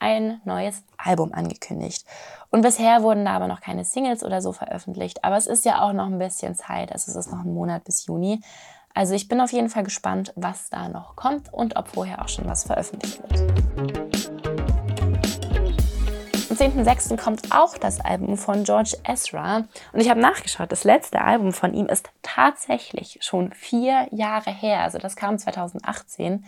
ein 0.00 0.40
neues 0.44 0.82
Album 0.98 1.32
angekündigt. 1.32 2.04
Und 2.50 2.62
bisher 2.62 3.02
wurden 3.02 3.26
da 3.26 3.32
aber 3.32 3.46
noch 3.46 3.60
keine 3.60 3.84
Singles 3.84 4.24
oder 4.24 4.40
so 4.40 4.52
veröffentlicht. 4.52 5.22
Aber 5.22 5.36
es 5.36 5.46
ist 5.46 5.64
ja 5.64 5.82
auch 5.82 5.92
noch 5.92 6.06
ein 6.06 6.18
bisschen 6.18 6.54
Zeit. 6.54 6.92
Also 6.92 7.10
es 7.10 7.16
ist 7.16 7.30
noch 7.30 7.44
ein 7.44 7.52
Monat 7.52 7.84
bis 7.84 8.06
Juni. 8.06 8.40
Also 8.94 9.14
ich 9.14 9.28
bin 9.28 9.40
auf 9.40 9.52
jeden 9.52 9.68
Fall 9.68 9.84
gespannt, 9.84 10.32
was 10.34 10.70
da 10.70 10.88
noch 10.88 11.14
kommt 11.14 11.52
und 11.52 11.76
ob 11.76 11.88
vorher 11.88 12.22
auch 12.22 12.28
schon 12.28 12.46
was 12.46 12.64
veröffentlicht 12.64 13.20
wird. 13.22 13.40
Am 16.50 16.56
10.06. 16.56 17.22
kommt 17.22 17.52
auch 17.52 17.76
das 17.76 18.00
Album 18.00 18.38
von 18.38 18.64
George 18.64 18.96
Ezra. 19.04 19.64
Und 19.92 20.00
ich 20.00 20.08
habe 20.08 20.18
nachgeschaut, 20.18 20.72
das 20.72 20.84
letzte 20.84 21.20
Album 21.20 21.52
von 21.52 21.74
ihm 21.74 21.86
ist 21.86 22.08
tatsächlich 22.22 23.18
schon 23.20 23.52
vier 23.52 24.08
Jahre 24.10 24.50
her. 24.50 24.80
Also 24.80 24.96
das 24.96 25.14
kam 25.14 25.38
2018. 25.38 26.44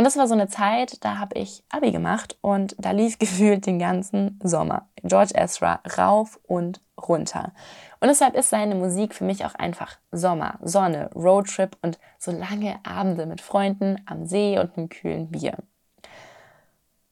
Und 0.00 0.04
das 0.04 0.16
war 0.16 0.26
so 0.26 0.32
eine 0.32 0.48
Zeit, 0.48 1.04
da 1.04 1.18
habe 1.18 1.38
ich 1.38 1.62
Abi 1.68 1.92
gemacht 1.92 2.38
und 2.40 2.74
da 2.78 2.92
lief 2.92 3.18
gefühlt 3.18 3.66
den 3.66 3.78
ganzen 3.78 4.40
Sommer 4.42 4.88
George 5.02 5.34
Ezra 5.34 5.80
rauf 5.98 6.40
und 6.44 6.80
runter. 6.96 7.52
Und 8.00 8.08
deshalb 8.08 8.34
ist 8.34 8.48
seine 8.48 8.76
Musik 8.76 9.14
für 9.14 9.24
mich 9.24 9.44
auch 9.44 9.54
einfach 9.56 9.98
Sommer, 10.10 10.58
Sonne, 10.62 11.10
Roadtrip 11.14 11.76
und 11.82 11.98
so 12.18 12.30
lange 12.30 12.80
Abende 12.82 13.26
mit 13.26 13.42
Freunden 13.42 14.00
am 14.06 14.24
See 14.24 14.58
und 14.58 14.74
einem 14.74 14.88
kühlen 14.88 15.30
Bier. 15.30 15.58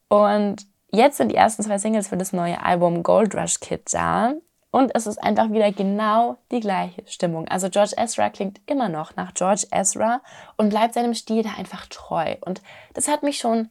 Und 0.08 0.66
jetzt 0.90 1.18
sind 1.18 1.30
die 1.30 1.36
ersten 1.36 1.62
zwei 1.64 1.76
Singles 1.76 2.08
für 2.08 2.16
das 2.16 2.32
neue 2.32 2.64
Album 2.64 3.02
Gold 3.02 3.34
Rush 3.34 3.60
Kid 3.60 3.82
da. 3.92 4.32
Und 4.70 4.94
es 4.94 5.06
ist 5.06 5.22
einfach 5.22 5.50
wieder 5.50 5.72
genau 5.72 6.36
die 6.50 6.60
gleiche 6.60 7.02
Stimmung. 7.06 7.48
Also 7.48 7.70
George 7.70 7.94
Ezra 7.96 8.28
klingt 8.28 8.60
immer 8.66 8.88
noch 8.88 9.16
nach 9.16 9.32
George 9.32 9.66
Ezra 9.70 10.20
und 10.56 10.68
bleibt 10.68 10.94
seinem 10.94 11.14
Stil 11.14 11.42
da 11.42 11.50
einfach 11.56 11.86
treu. 11.86 12.36
Und 12.42 12.60
das 12.92 13.08
hat 13.08 13.22
mich 13.22 13.38
schon 13.38 13.70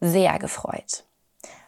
sehr 0.00 0.38
gefreut. 0.38 1.04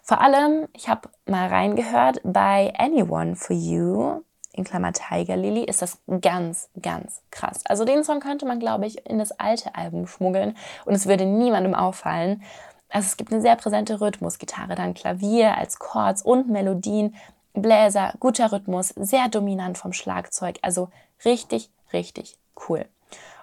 Vor 0.02 0.20
allem, 0.20 0.68
ich 0.72 0.88
habe 0.88 1.10
mal 1.26 1.48
reingehört, 1.48 2.20
bei 2.24 2.72
Anyone 2.76 3.36
for 3.36 3.54
You, 3.54 4.22
in 4.52 4.64
Klammer 4.64 4.92
Tiger 4.92 5.36
Lily, 5.36 5.64
ist 5.64 5.80
das 5.80 5.98
ganz, 6.20 6.70
ganz 6.80 7.22
krass. 7.30 7.60
Also 7.66 7.84
den 7.84 8.04
Song 8.04 8.20
könnte 8.20 8.46
man, 8.46 8.58
glaube 8.58 8.86
ich, 8.86 9.06
in 9.06 9.18
das 9.18 9.32
alte 9.32 9.74
Album 9.74 10.06
schmuggeln 10.06 10.56
und 10.84 10.94
es 10.94 11.06
würde 11.06 11.24
niemandem 11.24 11.74
auffallen. 11.74 12.42
Also 12.88 13.06
es 13.06 13.16
gibt 13.16 13.32
eine 13.32 13.40
sehr 13.40 13.56
präsente 13.56 14.00
Rhythmusgitarre, 14.00 14.74
dann 14.74 14.94
Klavier 14.94 15.56
als 15.56 15.78
Chords 15.78 16.22
und 16.22 16.50
Melodien. 16.50 17.14
Bläser, 17.54 18.14
guter 18.20 18.52
Rhythmus, 18.52 18.88
sehr 18.88 19.28
dominant 19.28 19.78
vom 19.78 19.92
Schlagzeug. 19.92 20.58
Also 20.62 20.88
richtig, 21.24 21.70
richtig 21.92 22.38
cool. 22.68 22.86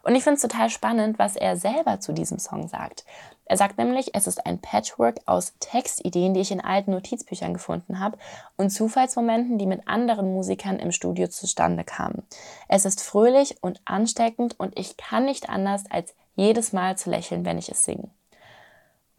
Und 0.03 0.15
ich 0.15 0.23
finde 0.23 0.35
es 0.35 0.41
total 0.41 0.69
spannend, 0.69 1.19
was 1.19 1.35
er 1.35 1.57
selber 1.57 1.99
zu 1.99 2.13
diesem 2.13 2.39
Song 2.39 2.67
sagt. 2.67 3.05
Er 3.45 3.57
sagt 3.57 3.77
nämlich, 3.77 4.15
es 4.15 4.27
ist 4.27 4.45
ein 4.45 4.59
Patchwork 4.59 5.17
aus 5.25 5.53
Textideen, 5.59 6.33
die 6.33 6.39
ich 6.39 6.51
in 6.51 6.61
alten 6.61 6.91
Notizbüchern 6.91 7.53
gefunden 7.53 7.99
habe 7.99 8.17
und 8.57 8.69
Zufallsmomenten, 8.69 9.57
die 9.57 9.65
mit 9.65 9.87
anderen 9.87 10.33
Musikern 10.33 10.77
im 10.77 10.91
Studio 10.91 11.27
zustande 11.27 11.83
kamen. 11.83 12.23
Es 12.67 12.85
ist 12.85 13.01
fröhlich 13.01 13.57
und 13.61 13.81
ansteckend 13.85 14.59
und 14.59 14.77
ich 14.77 14.97
kann 14.97 15.25
nicht 15.25 15.49
anders, 15.49 15.83
als 15.89 16.13
jedes 16.35 16.73
Mal 16.73 16.97
zu 16.97 17.09
lächeln, 17.09 17.43
wenn 17.43 17.57
ich 17.57 17.69
es 17.69 17.83
singe. 17.83 18.09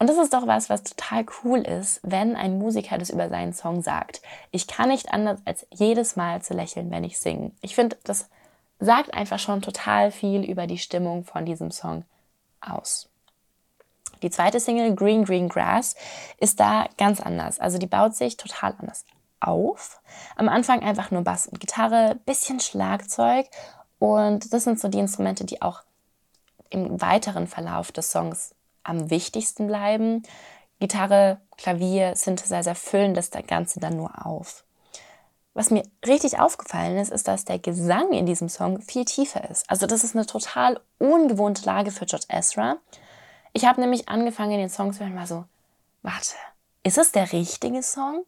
Und 0.01 0.09
das 0.09 0.17
ist 0.17 0.33
doch 0.33 0.47
was, 0.47 0.71
was 0.71 0.83
total 0.83 1.27
cool 1.45 1.59
ist, 1.59 2.01
wenn 2.03 2.35
ein 2.35 2.59
Musiker 2.59 2.97
das 2.97 3.11
über 3.11 3.29
seinen 3.29 3.53
Song 3.53 3.83
sagt. 3.83 4.23
Ich 4.51 4.67
kann 4.67 4.89
nicht 4.89 5.13
anders, 5.13 5.41
als 5.45 5.67
jedes 5.71 6.17
Mal 6.17 6.41
zu 6.41 6.55
lächeln, 6.55 6.91
wenn 6.91 7.05
ich 7.05 7.21
singe. 7.21 7.53
Ich 7.61 7.75
finde, 7.75 7.99
das 8.05 8.31
sagt 8.79 9.13
einfach 9.13 9.39
schon 9.39 9.61
total 9.61 10.11
viel 10.11 10.43
über 10.43 10.67
die 10.67 10.79
Stimmung 10.79 11.25
von 11.25 11.45
diesem 11.45 11.71
Song 11.71 12.05
aus. 12.63 13.11
Die 14.23 14.31
zweite 14.31 14.59
Single, 14.59 14.95
Green 14.95 15.23
Green 15.23 15.51
Grass, 15.51 15.95
ist 16.39 16.61
da 16.61 16.87
ganz 16.97 17.21
anders. 17.21 17.61
Also 17.61 17.77
die 17.77 17.87
baut 17.87 18.15
sich 18.17 18.39
total 18.39 18.75
anders 18.79 19.05
auf. 19.41 20.01
Am 20.35 20.49
Anfang 20.49 20.83
einfach 20.83 21.11
nur 21.11 21.25
Bass 21.25 21.47
und 21.47 21.61
Gitarre, 21.61 22.17
bisschen 22.25 22.59
Schlagzeug 22.59 23.47
und 23.99 24.55
das 24.55 24.65
sind 24.65 24.81
so 24.81 24.89
die 24.89 24.99
Instrumente, 24.99 25.45
die 25.45 25.61
auch 25.61 25.83
im 26.71 27.03
weiteren 27.03 27.47
Verlauf 27.47 27.93
des 27.93 28.11
Songs 28.11 28.55
am 28.83 29.11
wichtigsten 29.11 29.67
bleiben. 29.67 30.23
Gitarre, 30.79 31.41
Klavier, 31.57 32.17
Synthesizer 32.17 32.75
füllen 32.75 33.15
das 33.15 33.31
Ganze 33.31 33.81
dann 33.81 33.97
nur 33.97 34.27
auf. 34.27 34.65
Was 35.53 35.71
mir 35.71 35.83
richtig 36.07 36.39
aufgefallen 36.39 36.97
ist, 36.97 37.11
ist, 37.11 37.27
dass 37.27 37.45
der 37.45 37.59
Gesang 37.59 38.13
in 38.13 38.25
diesem 38.25 38.49
Song 38.49 38.81
viel 38.81 39.05
tiefer 39.05 39.51
ist. 39.51 39.69
Also 39.69 39.87
das 39.87 40.05
ist 40.05 40.15
eine 40.15 40.27
total 40.27 40.81
ungewohnte 40.99 41.67
Lage 41.67 41.91
für 41.91 42.07
George 42.07 42.27
Ezra. 42.29 42.77
Ich 43.53 43.65
habe 43.65 43.81
nämlich 43.81 44.09
angefangen, 44.09 44.59
den 44.59 44.71
Song 44.71 44.93
zu 44.93 45.01
hören, 45.01 45.17
war 45.17 45.27
so, 45.27 45.45
warte, 46.03 46.35
ist 46.83 46.99
es 46.99 47.13
der 47.13 47.33
richtige 47.33 47.83
Song? 47.83 48.25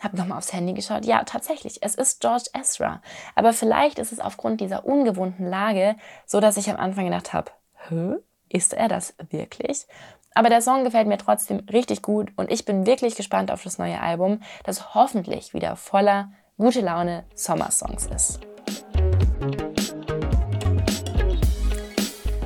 Habe 0.00 0.16
nochmal 0.16 0.38
aufs 0.38 0.52
Handy 0.52 0.72
geschaut. 0.72 1.04
Ja, 1.04 1.24
tatsächlich, 1.24 1.82
es 1.82 1.94
ist 1.94 2.20
George 2.20 2.50
Ezra. 2.52 3.00
Aber 3.34 3.52
vielleicht 3.52 3.98
ist 3.98 4.12
es 4.12 4.20
aufgrund 4.20 4.60
dieser 4.60 4.86
ungewohnten 4.86 5.46
Lage 5.46 5.96
so, 6.26 6.40
dass 6.40 6.56
ich 6.56 6.68
am 6.70 6.76
Anfang 6.76 7.04
gedacht 7.04 7.32
habe, 7.32 7.50
hä? 7.88 8.16
Ist 8.48 8.72
er 8.72 8.88
das 8.88 9.14
wirklich? 9.30 9.86
Aber 10.34 10.50
der 10.50 10.60
Song 10.60 10.84
gefällt 10.84 11.08
mir 11.08 11.18
trotzdem 11.18 11.60
richtig 11.72 12.02
gut 12.02 12.30
und 12.36 12.50
ich 12.50 12.64
bin 12.64 12.86
wirklich 12.86 13.16
gespannt 13.16 13.50
auf 13.50 13.62
das 13.62 13.78
neue 13.78 14.00
Album, 14.00 14.42
das 14.64 14.94
hoffentlich 14.94 15.54
wieder 15.54 15.76
voller 15.76 16.30
gute 16.58 16.80
Laune 16.80 17.24
Sommersongs 17.34 18.06
ist. 18.06 18.40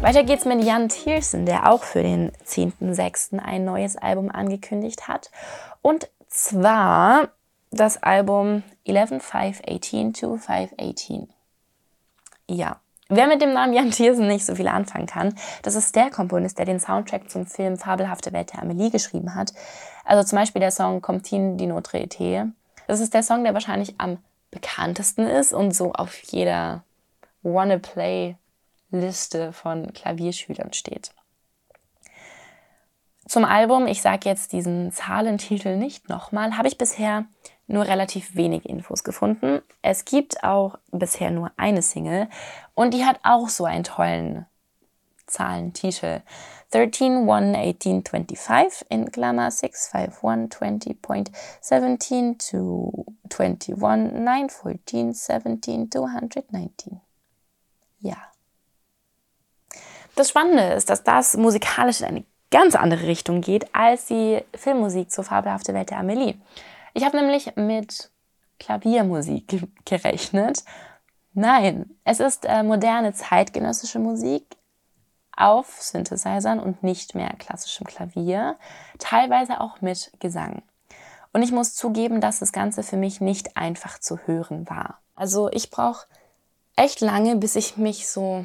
Weiter 0.01 0.25
geht's 0.25 0.47
mit 0.47 0.65
Jan 0.65 0.89
Thiersen, 0.89 1.45
der 1.45 1.71
auch 1.71 1.83
für 1.83 2.03
den 2.03 2.33
10.06. 2.47 3.39
ein 3.39 3.65
neues 3.65 3.97
Album 3.97 4.31
angekündigt 4.31 5.09
hat. 5.09 5.31
Und 5.83 6.09
zwar 6.29 7.29
das 7.71 8.03
Album 8.03 8.63
11.518 8.87 10.19
to 10.19 10.37
518. 10.37 11.29
Ja, 12.49 12.81
wer 13.11 13.27
mit 13.27 13.43
dem 13.43 13.53
Namen 13.53 13.75
Jan 13.75 13.91
Thiersen 13.91 14.27
nicht 14.27 14.47
so 14.47 14.55
viel 14.55 14.69
anfangen 14.69 15.07
kann, 15.07 15.35
das 15.63 15.75
ist 15.75 15.95
der 15.95 16.11
Komponist, 16.11 16.59
der 16.59 16.65
den 16.65 16.81
Soundtrack 16.81 17.29
zum 17.31 17.45
Film 17.45 17.77
Fabelhafte 17.77 18.33
Welt 18.33 18.53
der 18.53 18.63
Amelie 18.63 18.91
geschrieben 18.91 19.35
hat. 19.35 19.53
Also 20.05 20.27
zum 20.27 20.39
Beispiel 20.39 20.61
der 20.61 20.71
Song 20.71 21.03
Comtine 21.03 21.57
di 21.57 21.67
Notre 21.67 21.99
Été. 21.99 22.51
Das 22.87 23.01
ist 23.01 23.13
der 23.13 23.23
Song, 23.23 23.45
der 23.45 23.53
wahrscheinlich 23.53 23.95
am 23.99 24.19
bekanntesten 24.51 25.27
ist 25.27 25.53
und 25.53 25.73
so 25.73 25.93
auf 25.93 26.17
jeder 26.25 26.83
Wanna 27.43 27.79
Play 27.79 28.37
Liste 28.91 29.53
von 29.53 29.93
Klavierschülern 29.93 30.73
steht. 30.73 31.13
Zum 33.27 33.45
Album, 33.45 33.87
ich 33.87 34.03
sage 34.03 34.29
jetzt 34.29 34.53
diesen 34.53 34.91
Zahlentitel 34.91 35.77
nicht 35.77 36.09
nochmal, 36.09 36.57
habe 36.57 36.67
ich 36.67 36.79
bisher 36.79 37.27
nur 37.71 37.87
relativ 37.87 38.35
wenig 38.35 38.69
Infos 38.69 39.05
gefunden. 39.05 39.63
Es 39.83 40.05
gibt 40.05 40.43
auch 40.45 40.79
bisher 40.91 41.31
nur 41.31 41.53
eine 41.57 41.83
Single 41.83 42.29
und 42.75 42.95
die 42.95 43.05
hat 43.05 43.21
auch 43.23 43.49
so 43.49 43.65
einen 43.65 43.85
tollen 43.85 44.47
Zahlentitel. 45.27 46.23
13, 46.73 47.29
1, 47.29 47.57
18, 47.57 48.05
25 48.05 48.91
in 48.91 49.11
Klammer 49.11 49.51
6, 49.51 49.89
5, 49.89 50.25
1, 50.25 50.57
20.17 50.57 52.51
to 52.51 53.07
21, 53.29 53.77
9, 53.77 54.51
14, 54.51 55.13
17, 55.13 55.91
219. 55.91 57.01
Ja. 58.01 58.17
Das 60.15 60.29
Spannende 60.29 60.75
ist, 60.75 60.91
dass 60.91 61.03
das 61.03 61.37
musikalisch 61.37 62.01
in 62.01 62.07
eine 62.07 62.25
ganz 62.51 62.75
andere 62.75 63.07
Richtung 63.07 63.41
geht 63.41 63.75
als 63.75 64.07
die 64.07 64.43
Filmmusik 64.55 65.11
zur 65.11 65.25
Fabelhafte 65.25 65.75
Welt 65.75 65.91
der 65.91 65.99
Amelie. 65.99 66.35
Ich 67.01 67.07
habe 67.07 67.17
nämlich 67.17 67.57
mit 67.57 68.11
Klaviermusik 68.59 69.67
gerechnet. 69.87 70.65
Nein, 71.33 71.97
es 72.05 72.21
ist 72.21 72.45
äh, 72.45 72.63
moderne 72.63 73.15
zeitgenössische 73.15 73.99
Musik 73.99 74.45
auf 75.35 75.81
Synthesizern 75.81 76.61
und 76.61 76.83
nicht 76.83 77.15
mehr 77.15 77.31
klassischem 77.39 77.87
Klavier, 77.87 78.59
teilweise 78.99 79.63
auch 79.63 79.81
mit 79.81 80.13
Gesang. 80.21 80.63
Und 81.33 81.41
ich 81.41 81.53
muss 81.53 81.75
zugeben, 81.75 82.21
dass 82.21 82.41
das 82.41 82.53
Ganze 82.53 82.83
für 82.83 82.99
mich 82.99 83.23
nicht 83.23 83.57
einfach 83.57 83.99
zu 83.99 84.19
hören 84.27 84.69
war. 84.69 84.99
Also 85.15 85.49
ich 85.53 85.71
brauche 85.71 86.07
echt 86.77 87.01
lange, 87.01 87.37
bis 87.37 87.57
ich 87.57 87.79
mich 87.79 88.11
so 88.11 88.45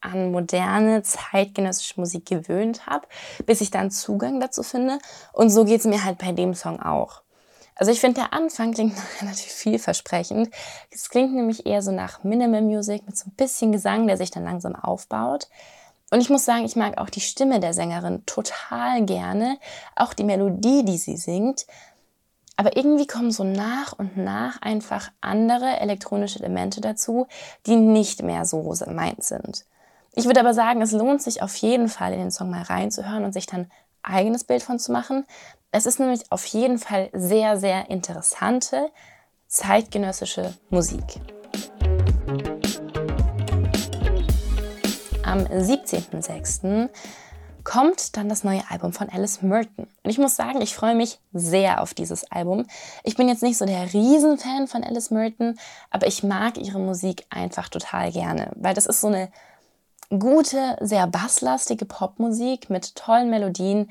an 0.00 0.30
moderne, 0.30 1.02
zeitgenössische 1.02 1.98
Musik 1.98 2.26
gewöhnt 2.26 2.86
habe, 2.86 3.08
bis 3.44 3.60
ich 3.60 3.72
dann 3.72 3.90
Zugang 3.90 4.38
dazu 4.38 4.62
finde. 4.62 5.00
Und 5.32 5.50
so 5.50 5.64
geht 5.64 5.80
es 5.80 5.86
mir 5.86 6.04
halt 6.04 6.18
bei 6.18 6.30
dem 6.30 6.54
Song 6.54 6.80
auch. 6.80 7.22
Also 7.78 7.92
ich 7.92 8.00
finde, 8.00 8.20
der 8.20 8.32
Anfang 8.34 8.74
klingt 8.74 8.94
relativ 9.22 9.52
vielversprechend. 9.52 10.50
Es 10.90 11.08
klingt 11.08 11.32
nämlich 11.32 11.64
eher 11.64 11.80
so 11.80 11.92
nach 11.92 12.22
Minimal 12.24 12.62
Music 12.62 13.06
mit 13.06 13.16
so 13.16 13.28
ein 13.28 13.34
bisschen 13.36 13.72
Gesang, 13.72 14.06
der 14.06 14.18
sich 14.18 14.30
dann 14.30 14.44
langsam 14.44 14.74
aufbaut. 14.74 15.48
Und 16.10 16.20
ich 16.20 16.28
muss 16.28 16.44
sagen, 16.44 16.64
ich 16.64 16.74
mag 16.74 16.98
auch 16.98 17.10
die 17.10 17.20
Stimme 17.20 17.60
der 17.60 17.74
Sängerin 17.74 18.24
total 18.26 19.04
gerne, 19.04 19.58
auch 19.94 20.14
die 20.14 20.24
Melodie, 20.24 20.84
die 20.84 20.98
sie 20.98 21.16
singt. 21.16 21.66
Aber 22.56 22.76
irgendwie 22.76 23.06
kommen 23.06 23.30
so 23.30 23.44
nach 23.44 23.92
und 23.92 24.16
nach 24.16 24.60
einfach 24.62 25.12
andere 25.20 25.78
elektronische 25.78 26.40
Elemente 26.40 26.80
dazu, 26.80 27.28
die 27.66 27.76
nicht 27.76 28.22
mehr 28.22 28.44
so 28.44 28.74
meint 28.88 29.22
sind. 29.22 29.64
Ich 30.14 30.24
würde 30.24 30.40
aber 30.40 30.54
sagen, 30.54 30.82
es 30.82 30.90
lohnt 30.90 31.22
sich 31.22 31.42
auf 31.42 31.54
jeden 31.56 31.88
Fall 31.88 32.12
in 32.12 32.18
den 32.18 32.30
Song 32.32 32.50
mal 32.50 32.62
reinzuhören 32.62 33.24
und 33.24 33.32
sich 33.32 33.46
dann 33.46 33.70
eigenes 34.02 34.44
Bild 34.44 34.62
von 34.62 34.78
zu 34.78 34.92
machen. 34.92 35.26
Es 35.70 35.86
ist 35.86 36.00
nämlich 36.00 36.30
auf 36.30 36.46
jeden 36.46 36.78
Fall 36.78 37.10
sehr, 37.12 37.58
sehr 37.58 37.90
interessante 37.90 38.90
zeitgenössische 39.48 40.54
Musik. 40.70 41.04
Am 45.22 45.40
17.06. 45.40 46.88
kommt 47.64 48.16
dann 48.16 48.30
das 48.30 48.44
neue 48.44 48.62
Album 48.70 48.94
von 48.94 49.10
Alice 49.10 49.42
Merton. 49.42 49.86
Und 50.02 50.10
ich 50.10 50.16
muss 50.16 50.36
sagen, 50.36 50.62
ich 50.62 50.74
freue 50.74 50.94
mich 50.94 51.18
sehr 51.34 51.82
auf 51.82 51.92
dieses 51.92 52.30
Album. 52.30 52.66
Ich 53.04 53.16
bin 53.16 53.28
jetzt 53.28 53.42
nicht 53.42 53.58
so 53.58 53.66
der 53.66 53.92
Riesenfan 53.92 54.68
von 54.68 54.82
Alice 54.84 55.10
Merton, 55.10 55.58
aber 55.90 56.06
ich 56.06 56.22
mag 56.22 56.56
ihre 56.56 56.78
Musik 56.78 57.26
einfach 57.28 57.68
total 57.68 58.10
gerne, 58.10 58.52
weil 58.56 58.72
das 58.72 58.86
ist 58.86 59.02
so 59.02 59.08
eine 59.08 59.30
gute, 60.10 60.76
sehr 60.80 61.06
basslastige 61.06 61.84
Popmusik 61.84 62.70
mit 62.70 62.94
tollen 62.94 63.30
Melodien, 63.30 63.90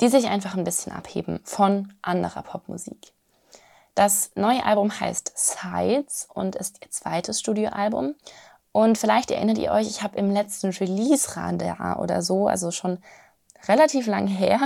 die 0.00 0.08
sich 0.08 0.26
einfach 0.26 0.56
ein 0.56 0.64
bisschen 0.64 0.92
abheben 0.92 1.40
von 1.44 1.92
anderer 2.02 2.42
Popmusik. 2.42 3.12
Das 3.94 4.30
neue 4.34 4.64
Album 4.64 4.98
heißt 4.98 5.32
Sides 5.34 6.28
und 6.32 6.56
ist 6.56 6.78
ihr 6.82 6.90
zweites 6.90 7.40
Studioalbum. 7.40 8.14
Und 8.72 8.98
vielleicht 8.98 9.30
erinnert 9.30 9.58
ihr 9.58 9.72
euch, 9.72 9.88
ich 9.88 10.02
habe 10.02 10.16
im 10.16 10.30
letzten 10.30 10.70
Release-Radar 10.70 12.00
oder 12.00 12.22
so, 12.22 12.46
also 12.46 12.70
schon 12.70 12.98
relativ 13.68 14.06
lang 14.06 14.26
her 14.26 14.60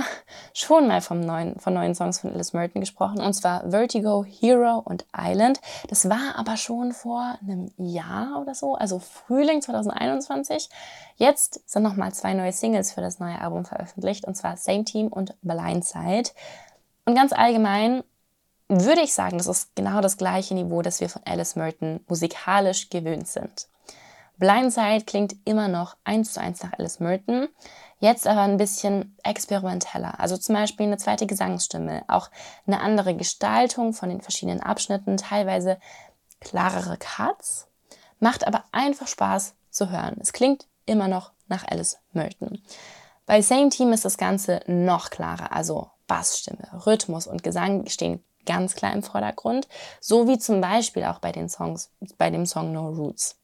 schon 0.53 0.87
mal 0.87 1.01
vom 1.01 1.19
neuen, 1.19 1.59
von 1.59 1.73
neuen 1.73 1.95
Songs 1.95 2.19
von 2.19 2.31
Alice 2.33 2.53
Merton 2.53 2.81
gesprochen, 2.81 3.19
und 3.21 3.33
zwar 3.33 3.69
Vertigo, 3.69 4.23
Hero 4.23 4.79
und 4.79 5.05
Island. 5.17 5.59
Das 5.89 6.09
war 6.09 6.35
aber 6.37 6.57
schon 6.57 6.91
vor 6.91 7.37
einem 7.41 7.71
Jahr 7.77 8.41
oder 8.41 8.55
so, 8.55 8.75
also 8.75 8.99
Frühling 8.99 9.61
2021. 9.61 10.69
Jetzt 11.17 11.69
sind 11.69 11.83
nochmal 11.83 12.13
zwei 12.13 12.33
neue 12.33 12.51
Singles 12.51 12.93
für 12.93 13.01
das 13.01 13.19
neue 13.19 13.39
Album 13.39 13.65
veröffentlicht, 13.65 14.25
und 14.25 14.35
zwar 14.35 14.57
Same 14.57 14.85
Team 14.85 15.07
und 15.07 15.35
Blindside. 15.41 16.29
Und 17.05 17.15
ganz 17.15 17.33
allgemein 17.33 18.03
würde 18.67 19.01
ich 19.01 19.13
sagen, 19.13 19.37
das 19.37 19.47
ist 19.47 19.75
genau 19.75 20.01
das 20.01 20.17
gleiche 20.17 20.55
Niveau, 20.55 20.81
das 20.81 20.99
wir 20.99 21.09
von 21.09 21.21
Alice 21.25 21.55
Merton 21.55 21.99
musikalisch 22.07 22.89
gewöhnt 22.89 23.27
sind. 23.27 23.67
Blindside 24.37 25.05
klingt 25.05 25.35
immer 25.45 25.67
noch 25.67 25.95
eins 26.03 26.33
zu 26.33 26.41
eins 26.41 26.61
nach 26.61 26.73
Alice 26.77 26.99
Merton, 26.99 27.47
jetzt 27.99 28.27
aber 28.27 28.41
ein 28.41 28.57
bisschen 28.57 29.17
experimenteller. 29.23 30.19
Also 30.19 30.37
zum 30.37 30.55
Beispiel 30.55 30.85
eine 30.85 30.97
zweite 30.97 31.25
Gesangsstimme, 31.25 32.03
auch 32.07 32.29
eine 32.67 32.81
andere 32.81 33.15
Gestaltung 33.15 33.93
von 33.93 34.09
den 34.09 34.21
verschiedenen 34.21 34.61
Abschnitten, 34.61 35.17
teilweise 35.17 35.79
klarere 36.41 36.97
Cuts, 36.97 37.67
macht 38.19 38.45
aber 38.45 38.63
einfach 38.71 39.07
Spaß 39.07 39.55
zu 39.69 39.89
hören. 39.89 40.17
Es 40.19 40.33
klingt 40.33 40.67
immer 40.85 41.07
noch 41.07 41.31
nach 41.47 41.65
Alice 41.67 41.97
Merton. 42.11 42.61
Bei 43.25 43.41
Same 43.41 43.69
Team 43.69 43.91
ist 43.91 44.05
das 44.05 44.17
Ganze 44.17 44.61
noch 44.67 45.09
klarer, 45.09 45.51
also 45.51 45.89
Bassstimme, 46.07 46.85
Rhythmus 46.85 47.25
und 47.25 47.43
Gesang 47.43 47.87
stehen 47.87 48.23
ganz 48.45 48.75
klar 48.75 48.93
im 48.93 49.01
Vordergrund, 49.01 49.67
so 49.99 50.27
wie 50.27 50.37
zum 50.37 50.61
Beispiel 50.61 51.03
auch 51.05 51.19
bei 51.19 51.31
den 51.31 51.49
Songs, 51.49 51.89
bei 52.17 52.29
dem 52.29 52.45
Song 52.45 52.71
No 52.71 52.89
Roots. 52.89 53.39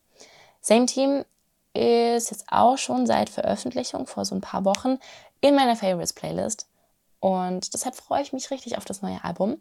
Same 0.62 0.86
Team 0.86 1.26
ist 1.74 2.32
jetzt 2.32 2.46
auch 2.50 2.78
schon 2.78 3.06
seit 3.06 3.30
Veröffentlichung 3.30 4.08
vor 4.08 4.26
so 4.26 4.36
ein 4.36 4.42
paar 4.42 4.66
Wochen 4.66 5.00
in 5.42 5.56
meiner 5.56 5.76
Favorites 5.76 6.14
Playlist. 6.14 6.68
Und 7.20 7.74
deshalb 7.74 7.96
freue 7.96 8.22
ich 8.22 8.34
mich 8.34 8.52
richtig 8.52 8.78
auf 8.78 8.86
das 8.86 9.02
neue 9.02 9.24
Album 9.24 9.58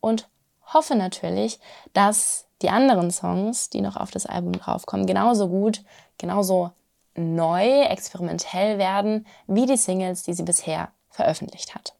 und 0.00 0.28
hoffe 0.72 0.94
natürlich, 0.94 1.58
dass 1.92 2.46
die 2.62 2.70
anderen 2.70 3.10
Songs, 3.10 3.70
die 3.70 3.80
noch 3.80 3.96
auf 3.96 4.10
das 4.10 4.26
Album 4.26 4.52
draufkommen, 4.52 5.06
genauso 5.06 5.48
gut, 5.48 5.82
genauso 6.18 6.70
neu, 7.14 7.82
experimentell 7.82 8.78
werden 8.78 9.26
wie 9.46 9.66
die 9.66 9.76
Singles, 9.76 10.22
die 10.22 10.34
sie 10.34 10.42
bisher 10.42 10.90
veröffentlicht 11.08 11.74
hat. 11.74 11.94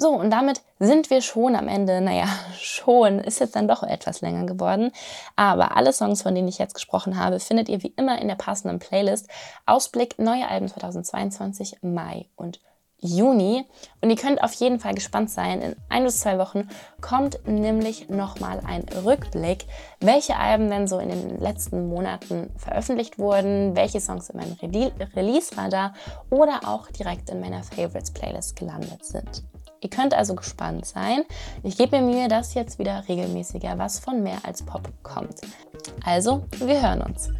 So, 0.00 0.10
und 0.10 0.30
damit 0.30 0.62
sind 0.78 1.10
wir 1.10 1.20
schon 1.22 1.56
am 1.56 1.66
Ende. 1.66 2.00
Naja, 2.00 2.28
schon 2.60 3.18
ist 3.18 3.40
jetzt 3.40 3.56
dann 3.56 3.66
doch 3.66 3.82
etwas 3.82 4.20
länger 4.20 4.46
geworden. 4.46 4.92
Aber 5.34 5.76
alle 5.76 5.92
Songs, 5.92 6.22
von 6.22 6.36
denen 6.36 6.46
ich 6.46 6.58
jetzt 6.58 6.74
gesprochen 6.74 7.18
habe, 7.18 7.40
findet 7.40 7.68
ihr 7.68 7.82
wie 7.82 7.92
immer 7.96 8.20
in 8.22 8.28
der 8.28 8.36
passenden 8.36 8.78
Playlist. 8.78 9.28
Ausblick 9.66 10.16
neue 10.20 10.48
Alben 10.48 10.68
2022, 10.68 11.78
Mai 11.82 12.26
und 12.36 12.60
Juni. 13.00 13.64
Und 14.00 14.10
ihr 14.10 14.16
könnt 14.16 14.40
auf 14.42 14.52
jeden 14.54 14.78
Fall 14.78 14.94
gespannt 14.94 15.30
sein. 15.30 15.62
In 15.62 15.76
ein 15.88 16.04
bis 16.04 16.20
zwei 16.20 16.38
Wochen 16.38 16.68
kommt 17.00 17.40
nämlich 17.48 18.08
nochmal 18.08 18.60
ein 18.64 18.84
Rückblick, 19.04 19.66
welche 19.98 20.36
Alben 20.36 20.70
denn 20.70 20.86
so 20.86 21.00
in 21.00 21.08
den 21.08 21.40
letzten 21.40 21.88
Monaten 21.88 22.50
veröffentlicht 22.56 23.18
wurden, 23.18 23.74
welche 23.74 24.00
Songs 24.00 24.30
in 24.30 24.38
meinem 24.38 24.56
Release-Radar 25.16 25.94
oder 26.30 26.60
auch 26.66 26.88
direkt 26.90 27.30
in 27.30 27.40
meiner 27.40 27.64
Favorites-Playlist 27.64 28.54
gelandet 28.54 29.04
sind. 29.04 29.42
Ihr 29.80 29.90
könnt 29.90 30.14
also 30.14 30.34
gespannt 30.34 30.86
sein. 30.86 31.22
Ich 31.62 31.76
gebe 31.76 32.00
mir 32.00 32.06
Mühe, 32.06 32.28
dass 32.28 32.54
jetzt 32.54 32.78
wieder 32.78 33.04
regelmäßiger 33.08 33.78
was 33.78 33.98
von 33.98 34.22
mehr 34.22 34.38
als 34.42 34.62
Pop 34.62 34.88
kommt. 35.02 35.40
Also, 36.04 36.44
wir 36.58 36.82
hören 36.82 37.02
uns. 37.02 37.30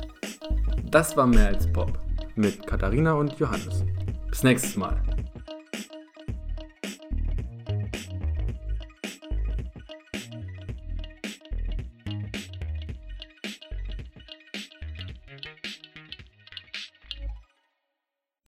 Das 0.90 1.16
war 1.16 1.26
mehr 1.26 1.48
als 1.48 1.70
Pop 1.72 1.98
mit 2.36 2.66
Katharina 2.66 3.12
und 3.14 3.38
Johannes. 3.38 3.84
Bis 4.30 4.42
nächstes 4.42 4.76
Mal. 4.76 5.00